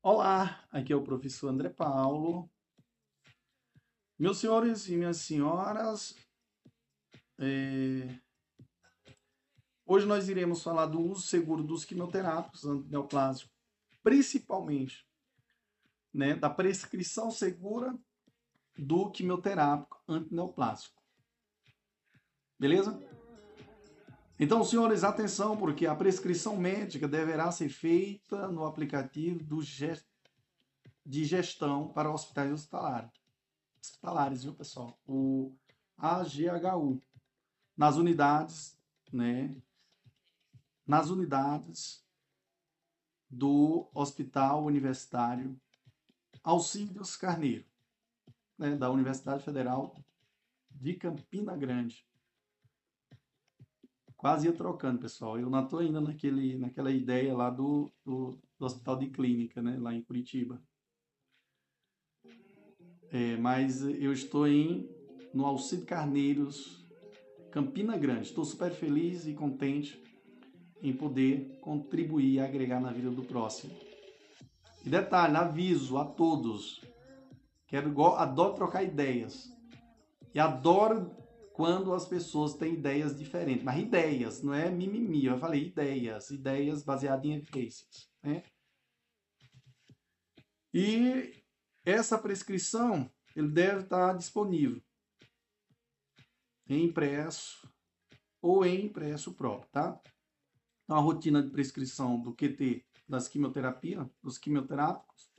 [0.00, 2.50] Olá, aqui é o professor André Paulo.
[4.18, 6.14] Meus senhores e minhas senhoras,
[7.38, 8.18] é...
[9.86, 13.52] hoje nós iremos falar do uso seguro dos quimioterápicos antineoplásicos,
[14.02, 15.06] principalmente
[16.12, 17.96] né, da prescrição segura
[18.76, 21.02] do quimioterápico antineoplásico.
[22.58, 23.00] Beleza?
[24.38, 30.06] Então, senhores, atenção, porque a prescrição médica deverá ser feita no aplicativo do gest...
[31.06, 33.24] de gestão para hospitais hospitalares
[33.84, 34.98] hospitalares, viu, pessoal?
[35.06, 35.54] O
[35.96, 37.00] AGHU.
[37.76, 38.78] Nas unidades,
[39.12, 39.54] né?
[40.86, 42.04] Nas unidades
[43.28, 45.60] do Hospital Universitário
[46.44, 47.64] Alcídios Carneiro,
[48.58, 49.96] né, da Universidade Federal
[50.70, 52.06] de Campina Grande.
[54.14, 55.38] Quase ia trocando, pessoal.
[55.38, 59.78] Eu não estou ainda naquele, naquela ideia lá do, do, do Hospital de Clínica, né,
[59.78, 60.62] lá em Curitiba.
[63.10, 64.88] É, mas eu estou em
[65.32, 66.83] no Alcide Carneiros,
[67.54, 68.26] Campina Grande.
[68.26, 70.02] Estou super feliz e contente
[70.82, 73.72] em poder contribuir e agregar na vida do próximo.
[74.84, 76.84] E detalhe, aviso a todos.
[77.68, 79.56] Quero, adoro trocar ideias.
[80.34, 81.14] E adoro
[81.52, 83.62] quando as pessoas têm ideias diferentes.
[83.62, 85.26] Mas ideias, não é mimimi.
[85.26, 86.30] Eu falei ideias.
[86.30, 88.10] Ideias baseadas em evidências.
[88.20, 88.42] Né?
[90.74, 91.40] E
[91.84, 94.82] essa prescrição ele deve estar disponível
[96.68, 97.68] em impresso
[98.40, 100.00] ou em impresso próprio, tá?
[100.84, 105.30] Então, a rotina de prescrição do QT das quimioterapias, dos quimioterápicos,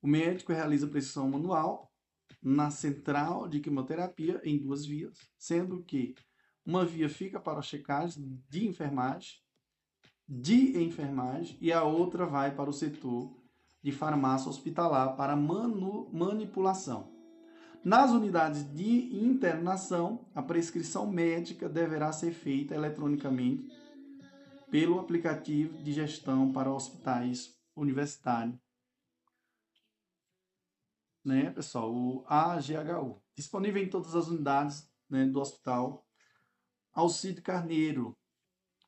[0.00, 1.92] o médico realiza a prescrição manual
[2.40, 6.14] na central de quimioterapia em duas vias, sendo que
[6.64, 9.40] uma via fica para a checagem de enfermagem,
[10.28, 13.34] de enfermagem, e a outra vai para o setor
[13.82, 17.17] de farmácia hospitalar para manipulação.
[17.84, 23.68] Nas unidades de internação, a prescrição médica deverá ser feita eletronicamente
[24.70, 28.58] pelo aplicativo de gestão para hospitais universitários.
[31.24, 36.04] Né, pessoal, o AGHU, disponível em todas as unidades né, do Hospital.
[36.92, 38.16] Alcide Carneiro,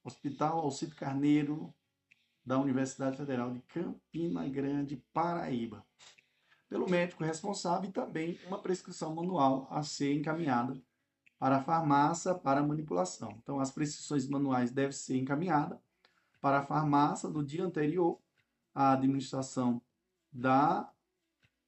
[0.03, 1.72] Hospital Alcide Carneiro
[2.45, 5.86] da Universidade Federal de Campina Grande, Paraíba,
[6.71, 10.81] pelo médico responsável e também uma prescrição manual a ser encaminhada
[11.37, 13.37] para a farmácia para manipulação.
[13.43, 15.79] Então, as prescrições manuais devem ser encaminhadas
[16.41, 18.18] para a farmácia no dia anterior
[18.73, 19.83] à administração
[20.33, 20.89] da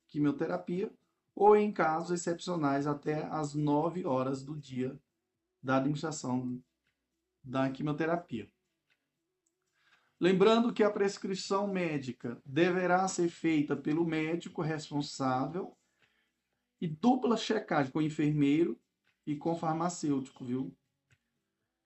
[0.06, 0.90] quimioterapia
[1.34, 4.96] ou em casos excepcionais até as 9 horas do dia
[5.60, 6.62] da administração
[7.42, 8.48] da quimioterapia.
[10.22, 15.76] Lembrando que a prescrição médica deverá ser feita pelo médico responsável
[16.80, 18.80] e dupla checagem com o enfermeiro
[19.26, 20.72] e com o farmacêutico, viu?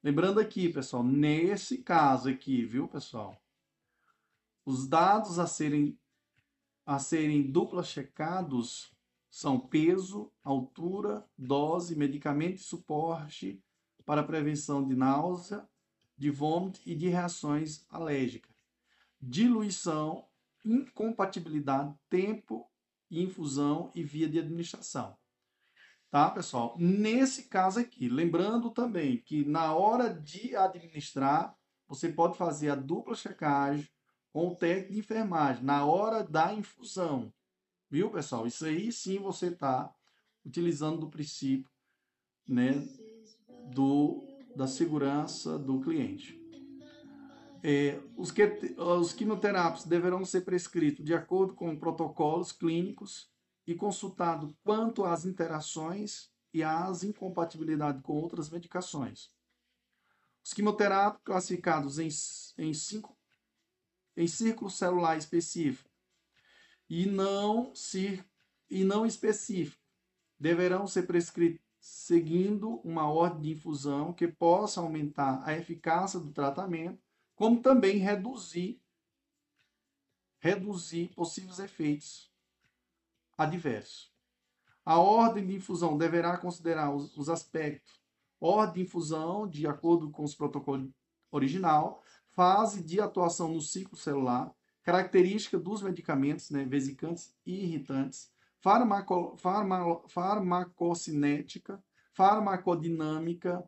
[0.02, 3.42] Lembrando aqui, pessoal, nesse caso aqui, viu, pessoal?
[4.66, 5.98] Os dados a serem
[6.84, 8.94] a serem dupla checados
[9.30, 13.64] são peso, altura, dose, medicamento e suporte
[14.04, 15.66] para prevenção de náusea,
[16.16, 18.54] de vômito e de reações alérgicas.
[19.20, 20.26] Diluição,
[20.64, 22.68] incompatibilidade, tempo,
[23.10, 25.16] infusão e via de administração.
[26.10, 26.74] Tá, pessoal?
[26.78, 31.56] Nesse caso aqui, lembrando também que na hora de administrar,
[31.88, 33.88] você pode fazer a dupla checagem
[34.32, 37.32] com o técnico de enfermagem na hora da infusão.
[37.90, 38.46] Viu, pessoal?
[38.46, 39.92] Isso aí sim você está
[40.44, 41.70] utilizando do princípio
[42.48, 42.86] né,
[43.72, 44.25] do,
[44.56, 46.40] da segurança do cliente.
[47.62, 48.42] É, os, que,
[48.78, 53.30] os quimioterápicos deverão ser prescritos de acordo com protocolos clínicos
[53.66, 59.30] e consultado quanto às interações e às incompatibilidades com outras medicações.
[60.42, 62.08] Os quimioterápicos classificados em,
[62.58, 63.16] em cinco
[64.16, 65.90] em círculo celular específico
[66.88, 67.74] e não,
[68.70, 69.82] e não específico
[70.38, 77.00] deverão ser prescritos seguindo uma ordem de infusão que possa aumentar a eficácia do tratamento,
[77.36, 78.82] como também reduzir
[80.40, 82.30] reduzir possíveis efeitos
[83.38, 84.12] adversos.
[84.84, 88.00] A ordem de infusão deverá considerar os, os aspectos
[88.40, 90.90] ordem de infusão de acordo com os protocolos
[91.30, 98.30] original, fase de atuação no ciclo celular, característica dos medicamentos, né, vesicantes e irritantes,
[98.60, 101.82] farmaco, farma, farmacocinética,
[102.12, 103.62] farmacodinâmica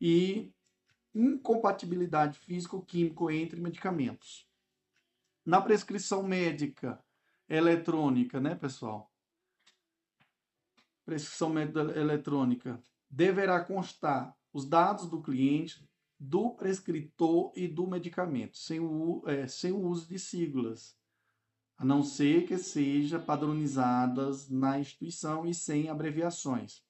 [0.00, 0.52] e
[1.14, 4.48] incompatibilidade físico-químico entre medicamentos.
[5.44, 7.02] Na prescrição médica
[7.48, 9.12] eletrônica, né, pessoal?
[11.04, 15.88] Prescrição médica eletrônica deverá constar os dados do cliente,
[16.18, 20.96] do prescritor e do medicamento, sem o, é, sem o uso de siglas,
[21.76, 26.82] a não ser que sejam padronizadas na instituição e sem abreviações.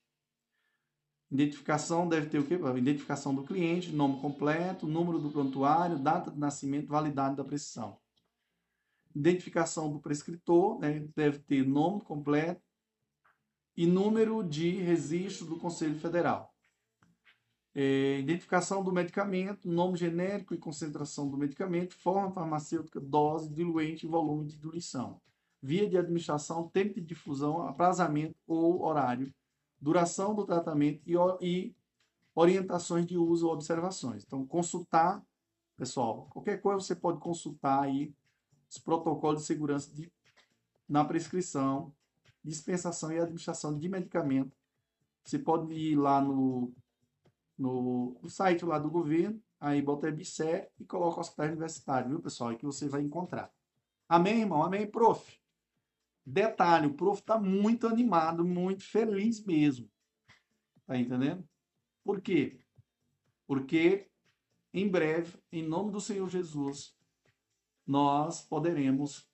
[1.30, 2.54] Identificação deve ter o quê?
[2.54, 7.98] Identificação do cliente, nome completo, número do prontuário, data de nascimento, validade da prescrição.
[9.14, 12.62] Identificação do prescritor né, deve ter nome completo
[13.76, 16.53] e número de registro do Conselho Federal
[17.74, 24.08] é, identificação do medicamento, nome genérico e concentração do medicamento, forma farmacêutica, dose, diluente e
[24.08, 25.20] volume de diluição,
[25.60, 29.34] via de administração, tempo de difusão, aprazamento ou horário,
[29.80, 31.74] duração do tratamento e, e
[32.34, 34.22] orientações de uso ou observações.
[34.24, 35.20] Então, consultar,
[35.76, 38.14] pessoal, qualquer coisa você pode consultar aí
[38.70, 40.10] os protocolos de segurança de,
[40.88, 41.92] na prescrição,
[42.42, 44.56] dispensação e administração de medicamento.
[45.24, 46.72] Você pode ir lá no
[47.58, 52.52] no, no site lá do governo, aí bota EBSE e coloca hospital universitário, viu, pessoal?
[52.52, 53.50] É que você vai encontrar.
[54.08, 54.62] Amém, irmão?
[54.62, 55.38] Amém, prof?
[56.26, 59.90] Detalhe, o prof está muito animado, muito feliz mesmo.
[60.86, 61.46] Tá entendendo?
[62.02, 62.58] Por quê?
[63.46, 64.08] Porque
[64.72, 66.96] em breve, em nome do Senhor Jesus,
[67.86, 69.30] nós poderemos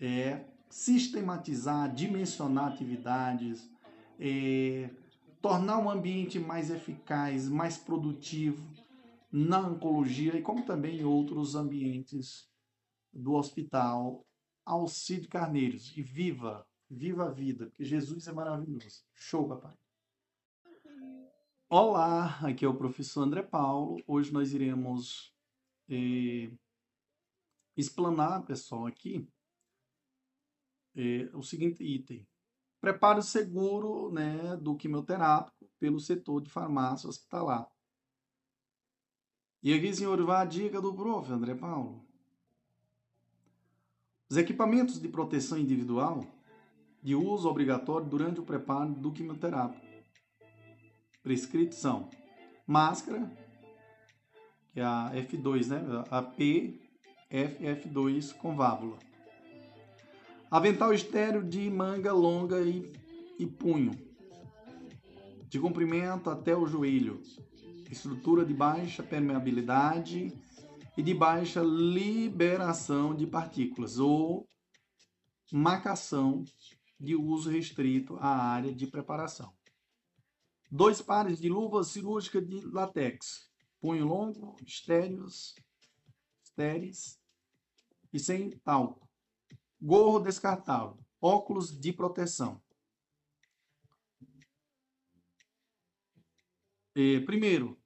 [0.00, 3.70] é, sistematizar, dimensionar atividades,
[4.18, 4.90] é,
[5.42, 8.62] tornar um ambiente mais eficaz, mais produtivo
[9.30, 12.48] na oncologia e como também em outros ambientes
[13.12, 14.24] do hospital
[14.64, 15.94] Alcide Carneiros.
[15.96, 19.04] E viva, viva a vida, porque Jesus é maravilhoso.
[19.14, 19.76] Show, papai.
[21.68, 24.00] Olá, aqui é o professor André Paulo.
[24.06, 25.34] Hoje nós iremos
[25.88, 26.52] eh,
[27.76, 29.26] explanar, pessoal, aqui
[30.94, 32.24] eh, o seguinte item
[32.82, 37.70] preparo seguro né, do quimioterápico pelo setor de farmácia hospitalar.
[39.62, 41.32] E aqui, senhor, vai a dica do prof.
[41.32, 42.04] André Paulo.
[44.28, 46.26] Os equipamentos de proteção individual
[47.00, 49.86] de uso obrigatório durante o preparo do quimioterápico.
[51.22, 52.10] Prescrição:
[52.66, 53.30] máscara,
[54.72, 55.80] que é a F2, né?
[56.10, 58.98] A PFF2 com válvula.
[60.52, 62.92] Avental estéreo de manga longa e,
[63.38, 63.92] e punho,
[65.48, 67.22] de comprimento até o joelho.
[67.90, 70.30] Estrutura de baixa permeabilidade
[70.94, 74.46] e de baixa liberação de partículas ou
[75.50, 76.44] marcação
[77.00, 79.54] de uso restrito à área de preparação.
[80.70, 83.50] Dois pares de luvas cirúrgicas de látex,
[83.80, 85.54] punho longo, estéreos,
[86.44, 87.18] estéreis
[88.12, 89.11] e sem talco.
[89.84, 92.62] Gorro descartável, óculos de proteção.
[96.94, 97.76] E, primeiro,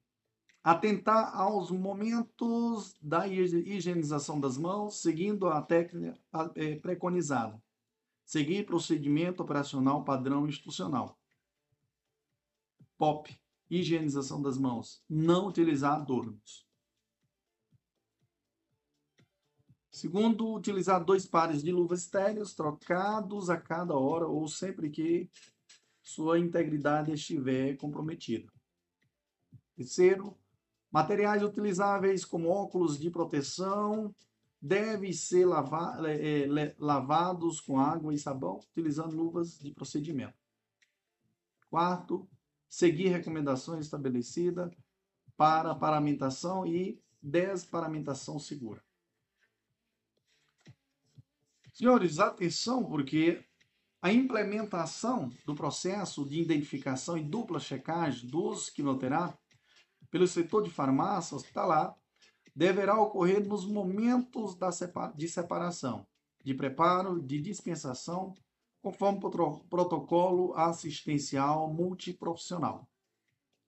[0.62, 6.20] atentar aos momentos da higienização das mãos, seguindo a técnica
[6.54, 7.62] é, preconizada.
[8.26, 11.18] Seguir procedimento operacional padrão institucional.
[12.98, 13.40] POP,
[13.70, 15.02] higienização das mãos.
[15.08, 16.65] Não utilizar adornos.
[19.96, 25.30] Segundo, utilizar dois pares de luvas estéreos trocados a cada hora ou sempre que
[26.02, 28.52] sua integridade estiver comprometida.
[29.74, 30.36] Terceiro,
[30.92, 34.14] materiais utilizáveis como óculos de proteção,
[34.60, 40.36] devem ser lava, é lavados com água e sabão, utilizando luvas de procedimento.
[41.70, 42.28] Quarto,
[42.68, 44.70] seguir recomendações estabelecidas
[45.38, 48.85] para paramentação e desparamentação segura.
[51.76, 53.44] Senhores, atenção, porque
[54.00, 59.44] a implementação do processo de identificação e dupla checagem dos quimioterápicos
[60.10, 61.94] pelo setor de farmácia hospitalar
[62.54, 64.56] deverá ocorrer nos momentos
[65.14, 66.06] de separação,
[66.42, 68.32] de preparo, de dispensação,
[68.80, 72.88] conforme o protocolo assistencial multiprofissional.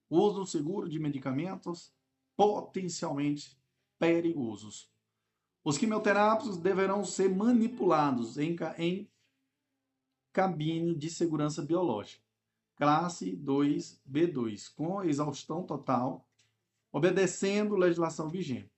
[0.08, 1.92] Uso seguro de medicamentos
[2.34, 3.54] potencialmente
[3.98, 4.90] perigosos.
[5.68, 9.06] Os quimioterápicos deverão ser manipulados em, em
[10.32, 12.24] cabine de segurança biológica,
[12.74, 16.26] classe 2B2, com exaustão total,
[16.90, 18.72] obedecendo legislação vigente.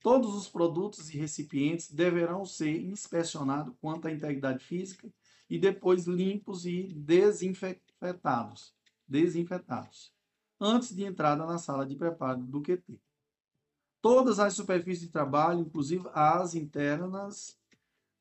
[0.00, 5.08] Todos os produtos e recipientes deverão ser inspecionados quanto à integridade física
[5.48, 8.74] e depois limpos e desinfetados,
[9.06, 10.12] desinfetados
[10.60, 12.98] antes de entrada na sala de preparo do QT.
[14.02, 17.56] Todas as superfícies de trabalho, inclusive as internas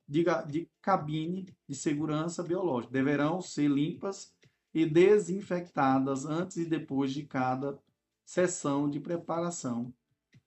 [0.08, 4.32] de, de cabine de segurança biológica, deverão ser limpas
[4.74, 7.78] e desinfectadas antes e depois de cada
[8.24, 9.92] sessão de preparação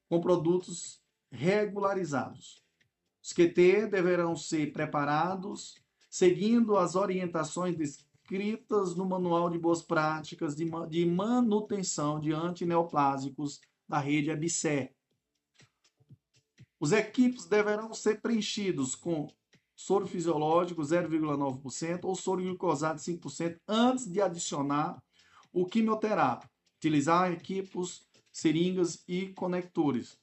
[0.08, 2.62] com produtos regularizados.
[3.20, 5.76] Os QT deverão ser preparados
[6.08, 14.30] seguindo as orientações descritas no Manual de Boas Práticas de, Manutenção de Antineoplásicos da rede
[14.30, 14.94] ABSE.
[16.84, 19.26] Os equipes deverão ser preenchidos com
[19.74, 25.02] soro fisiológico 0,9% ou soro glicosado 5% antes de adicionar
[25.50, 26.52] o quimioterápico.
[26.76, 30.20] Utilizar equipos, seringas e conectores.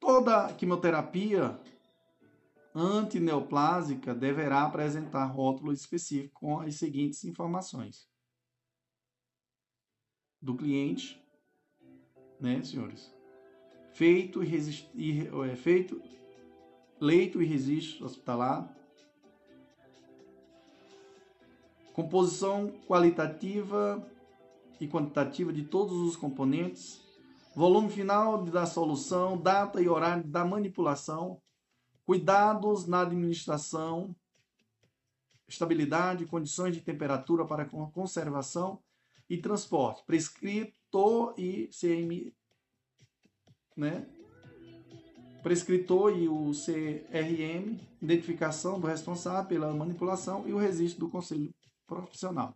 [0.00, 1.56] Toda quimioterapia
[2.74, 8.08] antineoplásica deverá apresentar rótulo específico com as seguintes informações.
[10.40, 11.24] Do cliente,
[12.40, 13.21] né, senhores?
[13.92, 16.00] Feito e, é, feito
[17.00, 18.74] leito e registro hospitalar.
[21.92, 24.06] Composição qualitativa
[24.80, 27.00] e quantitativa de todos os componentes,
[27.54, 31.40] volume final da solução, data e horário da manipulação,
[32.04, 34.16] cuidados na administração,
[35.46, 38.82] estabilidade, condições de temperatura para conservação
[39.28, 42.34] e transporte, prescritor e CM,
[43.76, 44.06] né?
[45.42, 51.52] Prescritor e o CRM, identificação do responsável pela manipulação e o registro do conselho
[51.86, 52.54] profissional.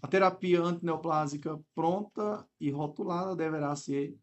[0.00, 4.16] A terapia antineoplásica pronta e rotulada deverá ser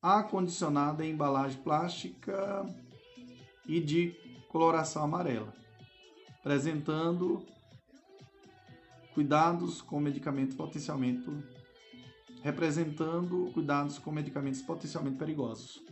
[0.00, 2.66] acondicionada em embalagem plástica
[3.66, 4.12] e de
[4.48, 5.54] coloração amarela,
[6.40, 7.46] apresentando
[9.14, 11.30] cuidados com medicamentos potencialmente
[12.42, 15.82] representando cuidados com medicamentos potencialmente perigosos.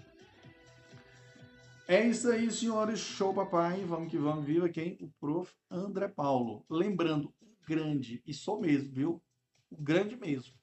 [1.86, 3.00] É isso aí, senhores.
[3.00, 3.84] Show, papai.
[3.84, 4.44] Vamos que vamos.
[4.44, 4.96] Viva quem?
[5.00, 5.52] O prof.
[5.70, 6.64] André Paulo.
[6.68, 7.32] Lembrando,
[7.66, 9.22] grande, e sou mesmo, viu?
[9.70, 10.54] O grande mesmo.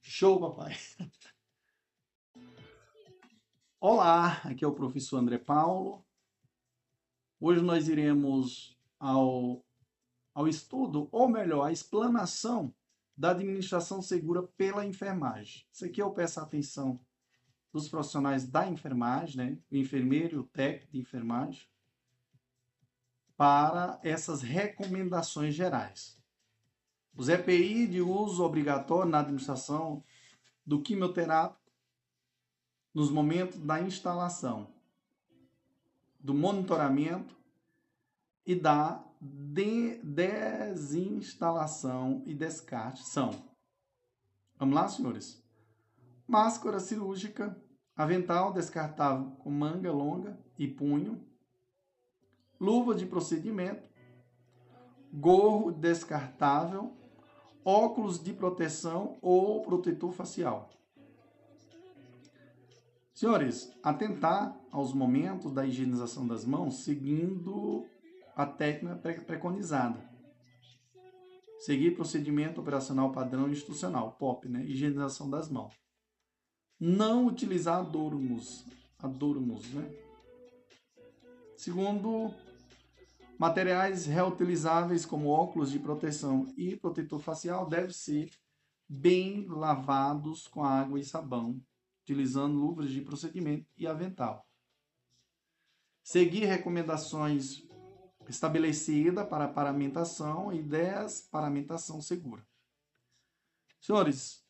[0.00, 0.76] Show, papai.
[3.80, 6.04] Olá, aqui é o professor André Paulo.
[7.40, 9.64] Hoje nós iremos ao,
[10.34, 12.74] ao estudo, ou melhor, à explanação
[13.18, 15.66] da administração segura pela enfermagem.
[15.72, 17.00] Isso aqui eu peço atenção
[17.72, 19.58] dos profissionais da enfermagem, né?
[19.72, 21.66] o enfermeiro e o técnico de enfermagem,
[23.36, 26.16] para essas recomendações gerais.
[27.12, 30.04] Os EPI de uso obrigatório na administração
[30.64, 31.72] do quimioterápico
[32.94, 34.72] nos momentos da instalação,
[36.20, 37.36] do monitoramento
[38.46, 43.30] e da de desinstalação e descarte são.
[44.56, 45.40] Vamos lá, senhores?
[46.26, 47.56] Máscara cirúrgica,
[47.96, 51.24] avental descartável com manga longa e punho,
[52.60, 53.88] luva de procedimento,
[55.12, 56.96] gorro descartável,
[57.64, 60.70] óculos de proteção ou protetor facial.
[63.14, 67.84] Senhores, atentar aos momentos da higienização das mãos seguindo
[68.38, 70.08] a técnica preconizada.
[71.58, 74.64] Seguir procedimento operacional padrão institucional, POP, né?
[74.64, 75.74] Higienização das mãos.
[76.78, 78.64] Não utilizar adornos,
[78.96, 79.92] adornos, né?
[81.56, 82.32] Segundo,
[83.36, 88.30] materiais reutilizáveis como óculos de proteção e protetor facial devem ser
[88.88, 91.60] bem lavados com água e sabão,
[92.02, 94.46] utilizando luvas de procedimento e avental.
[96.04, 97.67] Seguir recomendações
[98.28, 102.46] estabelecida para paramentação e desparamentação segura.
[103.80, 104.44] Senhores,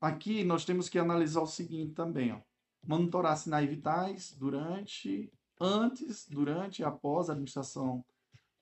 [0.00, 2.40] aqui nós temos que analisar o seguinte também, ó.
[2.86, 5.30] Monitorar sinais vitais durante,
[5.60, 8.04] antes, durante e após a administração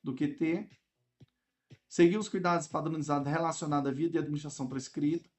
[0.03, 0.69] do QT.
[1.89, 5.31] Seguir os cuidados padronizados relacionados à via de administração prescrita.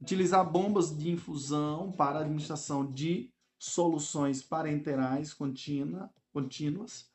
[0.00, 7.12] Utilizar bombas de infusão para administração de soluções parenterais contínua, contínuas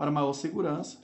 [0.00, 0.98] para maior segurança.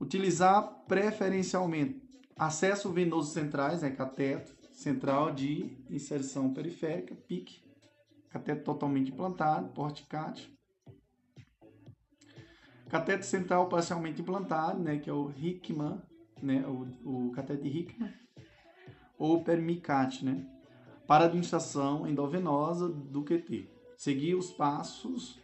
[0.00, 2.02] Utilizar preferencialmente
[2.36, 7.62] acesso venoso centrais, né, cateto central de inserção periférica, PIC,
[8.28, 10.52] cateto totalmente implantado, porticate.
[12.88, 16.02] Cateto central parcialmente implantado, né, que é o Hickman,
[16.42, 18.12] né, o, o cateto de Hickman,
[19.16, 20.44] ou permicate, né,
[21.06, 23.70] para administração endovenosa do QT.
[23.96, 25.40] Seguir os passos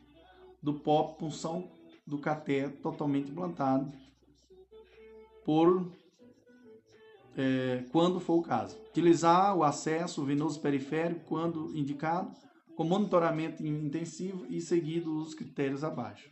[0.60, 1.79] do POP punção
[2.10, 3.90] do cateto totalmente implantado
[5.44, 5.90] por
[7.36, 8.76] é, quando for o caso.
[8.88, 12.30] Utilizar o acesso venoso periférico quando indicado,
[12.76, 16.30] com monitoramento intensivo e seguido os critérios abaixo.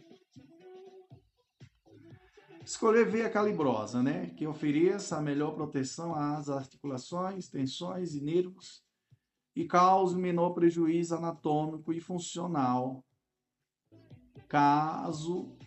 [2.64, 8.82] Escolher veia calibrosa, né, que ofereça a melhor proteção às articulações, tensões e nervos
[9.56, 13.02] e cause menor prejuízo anatômico e funcional,
[14.48, 15.57] caso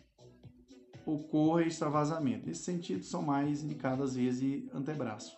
[1.06, 2.48] ocorra extravasamento.
[2.48, 5.38] Nesse sentido, são mais indicadas vezes antebraço.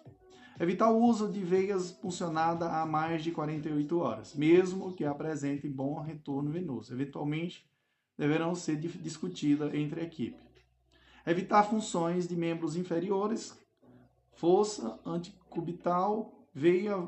[0.60, 6.00] Evitar o uso de veias puncionadas há mais de 48 horas, mesmo que apresentem bom
[6.00, 6.94] retorno venoso.
[6.94, 7.68] Eventualmente,
[8.18, 10.38] deverão ser discutidas entre a equipe.
[11.26, 13.58] Evitar funções de membros inferiores,
[14.34, 17.08] força anticubital, veia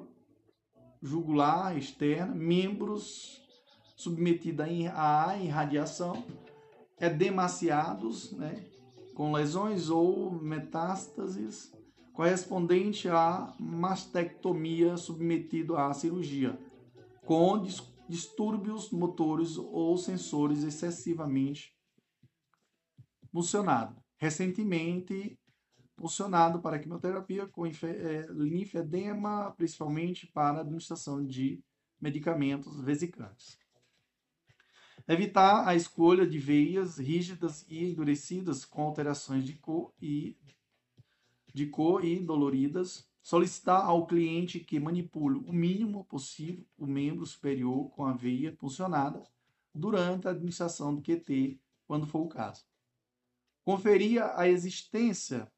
[1.02, 3.42] jugular externa, membros
[3.96, 4.66] submetida
[4.96, 6.26] à irradiação,
[7.00, 8.66] edemaciados, né,
[9.14, 11.72] com lesões ou metástases
[12.16, 16.58] correspondente à mastectomia submetido à cirurgia,
[17.26, 17.62] com
[18.08, 21.76] distúrbios motores ou sensores excessivamente
[23.32, 24.02] funcionado.
[24.18, 25.38] Recentemente
[25.98, 27.72] funcionado para quimioterapia com é,
[28.30, 31.62] linfedema, principalmente para administração de
[32.00, 33.58] medicamentos vesicantes.
[35.08, 40.36] Evitar a escolha de veias rígidas e endurecidas com alterações de cor e
[41.54, 43.08] de cor e doloridas.
[43.22, 49.24] Solicitar ao cliente que manipule o mínimo possível o membro superior com a veia funcionada
[49.74, 52.64] durante a administração do QT, quando for o caso.
[53.64, 55.52] Conferir a existência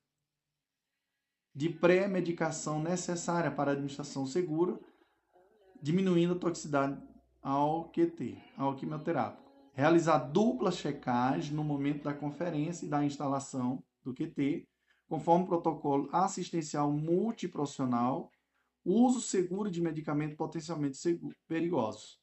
[1.54, 4.80] de pré-medicação necessária para a administração segura,
[5.82, 7.02] diminuindo a toxicidade
[7.42, 9.52] ao QT, ao quimioterápico.
[9.74, 14.68] Realizar dupla checagem no momento da conferência e da instalação do QT,
[15.08, 18.32] conforme o protocolo assistencial multiprofissional,
[18.84, 20.98] uso seguro de medicamentos potencialmente
[21.48, 22.20] perigosos.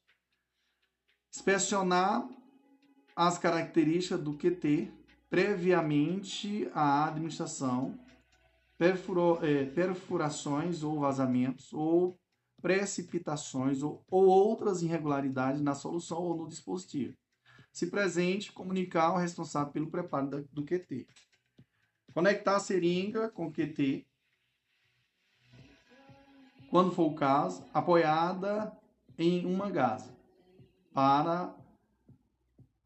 [1.33, 2.27] Inspecionar
[3.15, 4.91] as características do QT
[5.29, 7.97] previamente à administração,
[8.77, 12.17] perfuro, eh, perfurações ou vazamentos ou
[12.65, 17.15] precipitações ou, ou outras irregularidades na solução ou no dispositivo.
[17.71, 21.05] Se presente, comunicar ao responsável pelo preparo da, do QT.
[22.11, 24.07] Conectar a seringa com QT,
[26.71, 28.75] quando for o caso, apoiada
[29.15, 30.11] em uma gase,
[30.91, 31.55] para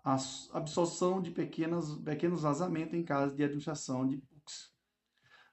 [0.03, 0.18] a
[0.51, 4.73] absorção de pequenas, pequenos vazamentos em caso de administração de PUCs.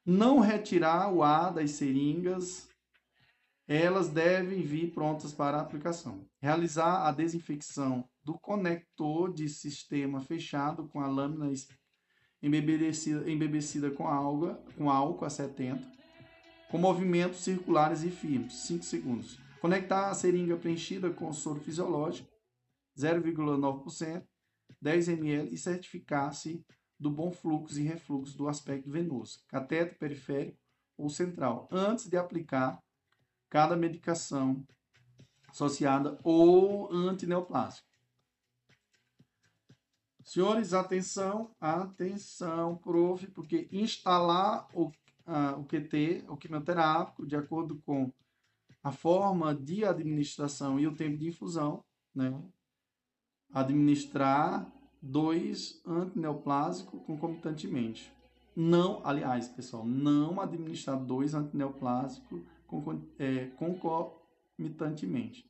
[0.04, 2.65] Não retirar o ar das seringas,
[3.66, 6.26] elas devem vir prontas para aplicação.
[6.40, 11.52] Realizar a desinfecção do conector de sistema fechado com a lâmina
[12.42, 15.96] embebecida, embebecida com, alga, com álcool a 70
[16.68, 19.38] com movimentos circulares e firmes, 5 segundos.
[19.60, 22.28] Conectar a seringa preenchida com soro fisiológico,
[22.98, 24.26] 0,9%,
[24.80, 26.64] 10 ml e certificar-se
[26.98, 30.58] do bom fluxo e refluxo do aspecto venoso, cateter periférico
[30.96, 32.82] ou central, antes de aplicar
[33.48, 34.64] cada medicação
[35.48, 37.86] associada ou antineoplásico.
[40.24, 44.90] Senhores, atenção, atenção, prof, porque instalar o
[45.58, 48.12] o QT, o quimioterápico, de acordo com
[48.82, 51.82] a forma de administração e o tempo de infusão,
[52.14, 52.40] né?
[53.52, 54.70] Administrar
[55.02, 58.12] dois antineoplásicos concomitantemente.
[58.54, 65.48] Não, aliás, pessoal, não administrar dois antineoplásicos concomitantemente.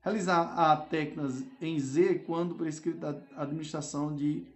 [0.00, 1.28] Realizar a técnica
[1.60, 4.46] em Z quando prescrita a administração de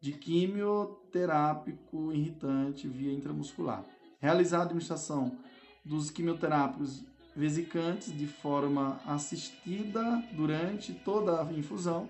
[0.00, 3.84] de quimioterápico irritante via intramuscular.
[4.20, 5.36] Realizar a administração
[5.84, 7.04] dos quimioterápicos
[7.34, 12.08] vesicantes de forma assistida durante toda a infusão.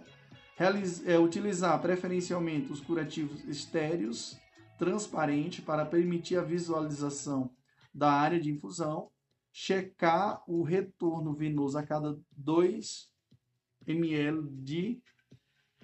[0.57, 4.39] Realiz, é, utilizar preferencialmente os curativos estéreos
[4.79, 7.51] transparente para permitir a visualização
[7.99, 9.11] da área de infusão.
[9.53, 13.11] Checar o retorno venoso a cada 2
[13.87, 15.03] ml de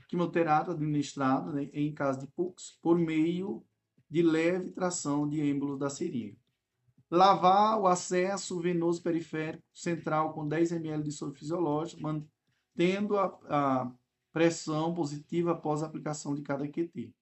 [0.08, 3.64] quimioterapia administrada né, em caso de PUCs por meio
[4.08, 6.36] de leve tração de êmbolos da seringa.
[7.10, 13.92] Lavar o acesso venoso periférico central com 10 ml de soro fisiológico, mantendo a, a
[14.32, 17.12] pressão positiva após a aplicação de cada QT.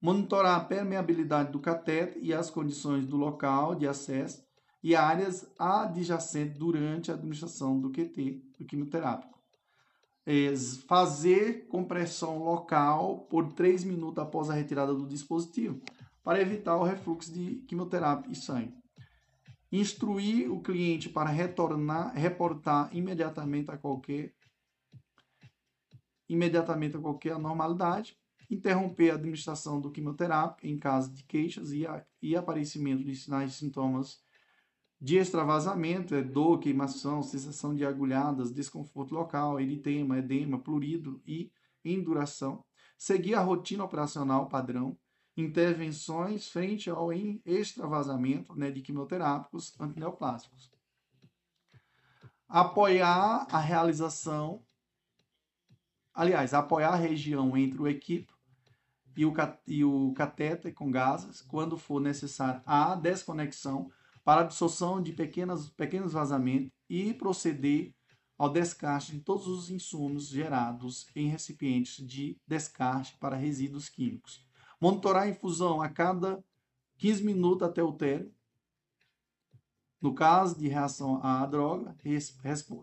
[0.00, 4.42] Monitorar a permeabilidade do cateter e as condições do local de acesso
[4.82, 9.38] e áreas adjacentes durante a administração do QT, do quimioterápico
[10.28, 10.54] é,
[10.86, 15.80] fazer compressão local por 3 minutos após a retirada do dispositivo,
[16.22, 18.74] para evitar o refluxo de quimioterapia e sangue.
[19.72, 24.34] Instruir o cliente para retornar, reportar imediatamente a qualquer
[26.28, 28.14] imediatamente a qualquer anormalidade,
[28.50, 33.52] interromper a administração do quimioterápico em caso de queixas e, a, e aparecimento de sinais
[33.52, 34.20] e sintomas
[35.00, 41.52] de extravasamento é dor, queimação, sensação de agulhadas, desconforto local, eritema, edema, plurido e
[41.84, 42.64] induração.
[42.96, 44.98] Seguir a rotina operacional padrão,
[45.36, 50.72] intervenções frente ao extravasamento né, de quimioterápicos antineoplásicos.
[52.48, 54.64] Apoiar a realização,
[56.12, 58.37] aliás, apoiar a região entre o equipo
[59.18, 59.34] e o,
[59.66, 63.90] e o catéter com gases, quando for necessário a desconexão
[64.22, 67.92] para absorção de pequenas, pequenos vazamentos e proceder
[68.38, 74.46] ao descarte de todos os insumos gerados em recipientes de descarte para resíduos químicos.
[74.80, 76.40] Monitorar a infusão a cada
[76.98, 78.32] 15 minutos até o término.
[80.00, 81.96] No caso de reação à droga,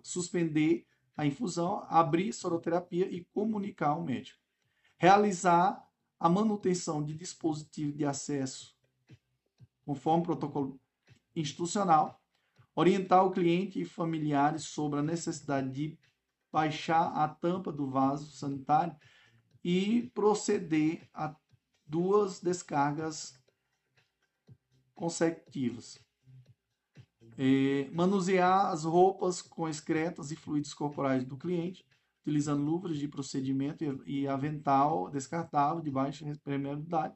[0.03, 0.86] suspender
[1.16, 4.38] a infusão, abrir soroterapia e comunicar ao médico.
[4.98, 5.85] Realizar
[6.26, 8.76] a manutenção de dispositivo de acesso
[9.85, 10.81] conforme o protocolo
[11.35, 12.19] institucional,
[12.76, 15.99] orientar o cliente e familiares sobre a necessidade de
[16.52, 18.95] baixar a tampa do vaso sanitário
[19.64, 21.35] e proceder a
[21.85, 23.39] duas descargas
[24.95, 25.99] consecutivas.
[27.38, 31.85] É, manusear as roupas com excretas e fluidos corporais do cliente,
[32.26, 37.15] utilizando luvas de procedimento e, e avental descartável de baixa permeabilidade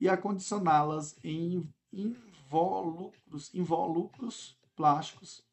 [0.00, 5.44] e acondicioná-las em, invólucros, invólucros plásticos.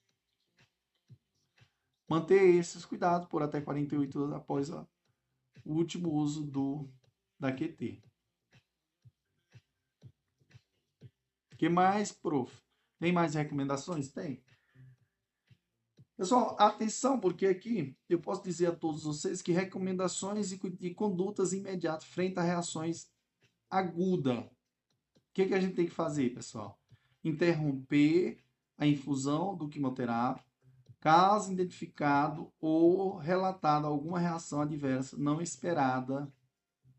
[2.07, 4.85] Manter esses cuidados por até 48 horas após a,
[5.65, 6.87] o último uso do
[7.39, 8.03] da QT.
[11.57, 12.51] que mais, prof?
[12.99, 14.11] Tem mais recomendações?
[14.11, 14.43] Tem.
[16.21, 22.03] Pessoal, atenção, porque aqui eu posso dizer a todos vocês que recomendações e, condutas imediatas
[22.03, 23.09] frente a reações
[23.67, 24.37] agudas.
[24.37, 24.51] O
[25.33, 26.79] que, que a gente tem que fazer, pessoal?
[27.23, 28.37] interromper
[28.77, 30.47] a infusão do quimioterápico,
[30.99, 36.31] caso identificado ou relatado alguma reação adversa não esperada,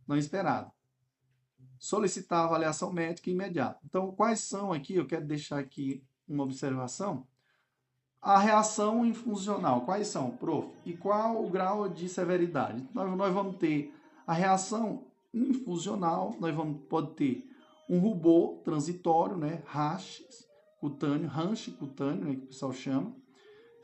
[0.04, 0.72] não esperada.
[1.78, 3.78] solicitar avaliação médica imediata.
[3.84, 4.96] Então, quais são aqui?
[4.96, 7.24] Eu quero deixar aqui uma observação.
[8.22, 10.68] A reação infuncional, quais são, prof?
[10.86, 12.86] E qual o grau de severidade?
[12.94, 13.92] Nós, nós vamos ter
[14.24, 15.02] a reação
[15.34, 17.44] infusional, nós vamos pode ter
[17.90, 20.22] um rubor transitório, né, rash
[20.80, 23.12] cutâneo, ranche cutâneo, né, que o pessoal chama,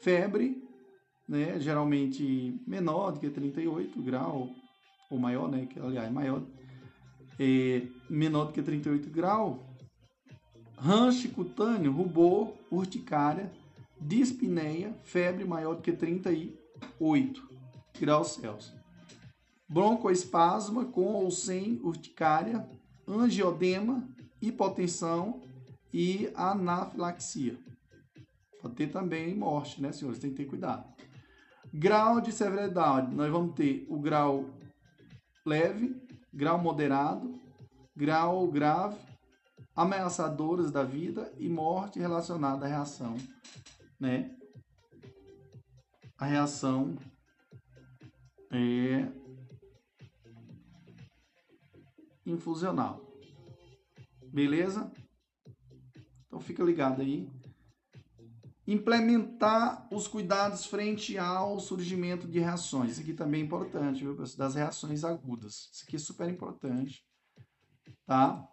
[0.00, 0.62] febre,
[1.28, 4.50] né, geralmente menor do que 38 graus,
[5.10, 6.42] ou maior, né, que aliás, maior,
[7.40, 9.58] é, menor do que 38 graus,
[10.76, 13.50] ranche cutâneo, rubor, urticária,
[14.00, 17.48] dispneia, febre maior do que 38
[18.00, 18.74] graus Celsius.
[19.68, 22.66] Broncoespasma com ou sem urticária,
[23.06, 24.08] angiodema,
[24.40, 25.42] hipotensão
[25.92, 27.58] e anafilaxia.
[28.62, 30.18] Pode ter também morte, né, senhores?
[30.18, 30.84] Tem que ter cuidado.
[31.72, 34.46] Grau de severidade, nós vamos ter o grau
[35.44, 35.94] leve,
[36.32, 37.38] grau moderado,
[37.94, 38.96] grau grave,
[39.76, 43.16] ameaçadoras da vida e morte relacionada à reação,
[43.98, 44.36] né?
[46.16, 46.96] A reação
[48.50, 49.10] é
[52.26, 53.06] infusional.
[54.32, 54.92] Beleza?
[56.26, 57.28] Então fica ligado aí.
[58.66, 62.92] Implementar os cuidados frente ao surgimento de reações.
[62.92, 64.14] Isso aqui também é importante, viu?
[64.14, 65.70] Das reações agudas.
[65.72, 67.02] Isso aqui é super importante,
[68.04, 68.46] tá?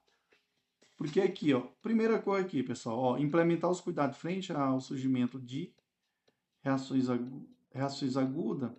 [1.06, 5.72] Porque aqui, ó, primeira coisa aqui, pessoal, ó, implementar os cuidados frente ao surgimento de
[6.64, 8.72] reações, agu reações agudas,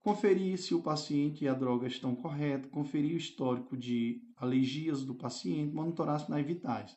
[0.00, 5.12] conferir se o paciente e a droga estão corretas, conferir o histórico de alergias do
[5.12, 6.96] paciente, monitorar sinais vitais.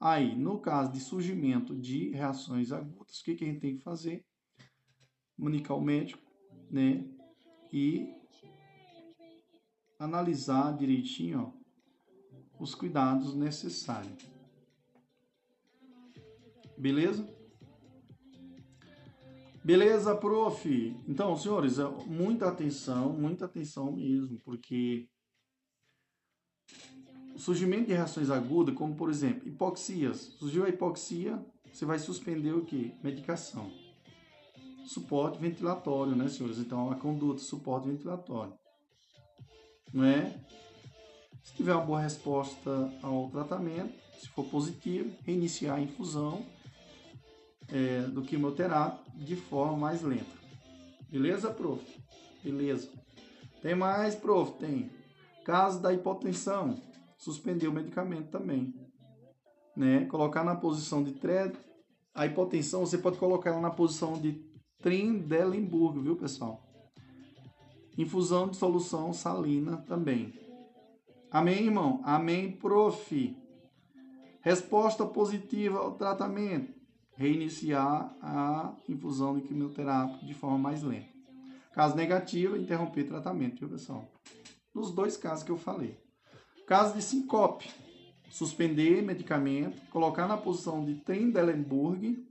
[0.00, 3.84] Aí, no caso de surgimento de reações agudas, o que, que a gente tem que
[3.84, 4.26] fazer?
[5.36, 6.28] Comunicar ao médico,
[6.68, 7.08] né?
[7.72, 8.12] E
[9.96, 11.65] analisar direitinho, ó,
[12.58, 14.24] os cuidados necessários.
[16.76, 17.28] Beleza?
[19.64, 20.96] Beleza, prof?
[21.08, 25.08] Então, senhores, muita atenção, muita atenção mesmo, porque
[27.34, 30.18] o surgimento de reações agudas, como por exemplo, hipoxias.
[30.38, 32.94] Surgiu a hipoxia, você vai suspender o que?
[33.02, 33.70] Medicação.
[34.86, 36.58] Suporte ventilatório, né, senhores?
[36.58, 38.54] Então, a conduta, suporte ventilatório.
[39.92, 40.40] Não é?
[41.46, 46.44] Se tiver uma boa resposta ao tratamento, se for positivo, reiniciar a infusão
[47.68, 50.26] é, do quimioterápico de forma mais lenta.
[51.08, 51.80] Beleza, prof?
[52.42, 52.90] Beleza.
[53.62, 54.58] Tem mais, prof?
[54.58, 54.90] Tem.
[55.44, 56.82] Caso da hipotensão,
[57.16, 58.74] suspender o medicamento também.
[59.76, 60.04] Né?
[60.06, 61.52] Colocar na posição de tre...
[62.12, 64.44] A hipotensão, você pode colocar ela na posição de
[64.82, 66.60] Trendelenburg, viu, pessoal?
[67.96, 70.45] Infusão de solução salina também.
[71.30, 72.00] Amém, irmão?
[72.04, 73.36] Amém, prof.
[74.40, 76.72] Resposta positiva ao tratamento.
[77.16, 81.08] Reiniciar a infusão de quimioterápico de forma mais lenta.
[81.72, 84.04] Caso negativo, interromper tratamento, viu, pessoal?
[84.74, 85.98] Nos dois casos que eu falei.
[86.66, 87.70] Caso de sincope,
[88.30, 92.24] suspender medicamento, colocar na posição de Trendelenburg,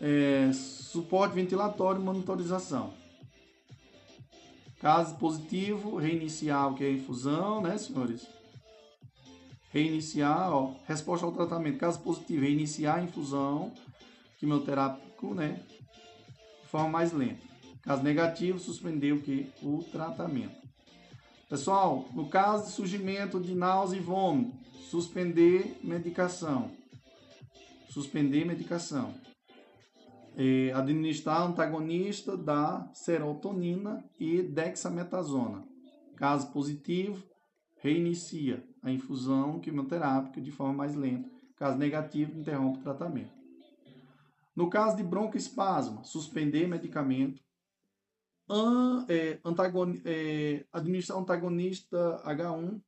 [0.00, 2.92] é, suporte ventilatório e monitorização.
[4.82, 8.26] Caso positivo, reiniciar o que é infusão, né, senhores?
[9.70, 11.78] Reiniciar, ó, resposta ao tratamento.
[11.78, 13.72] Caso positivo, reiniciar a infusão
[14.38, 15.62] quimioterápico, né,
[16.62, 17.40] de forma mais lenta.
[17.82, 19.52] Caso negativo, suspender o que?
[19.62, 20.60] O tratamento.
[21.48, 24.52] Pessoal, no caso de surgimento de náusea e vômito,
[24.90, 26.72] suspender medicação.
[27.88, 29.14] Suspender medicação
[30.36, 35.64] é, administrar antagonista da serotonina e dexametasona.
[36.16, 37.22] Caso positivo,
[37.76, 41.28] reinicia a infusão quimioterápica de forma mais lenta.
[41.56, 43.32] Caso negativo, interrompe o tratamento.
[44.54, 47.42] No caso de broncoespasmo, suspender medicamento.
[48.48, 49.38] An, é,
[50.04, 52.80] é, administrar antagonista H1,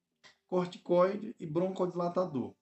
[0.47, 2.55] corticoide e broncodilatador.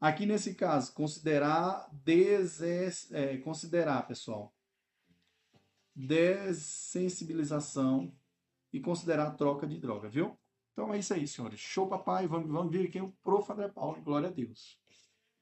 [0.00, 4.54] Aqui nesse caso, considerar, deses, é, considerar, pessoal,
[5.94, 8.12] dessensibilização
[8.72, 10.38] e considerar troca de droga, viu?
[10.72, 11.58] Então é isso aí, senhores.
[11.58, 12.26] Show, papai.
[12.26, 13.50] Vamos, vamos ver aqui o Prof.
[13.50, 14.02] André Paulo.
[14.02, 14.78] Glória a Deus.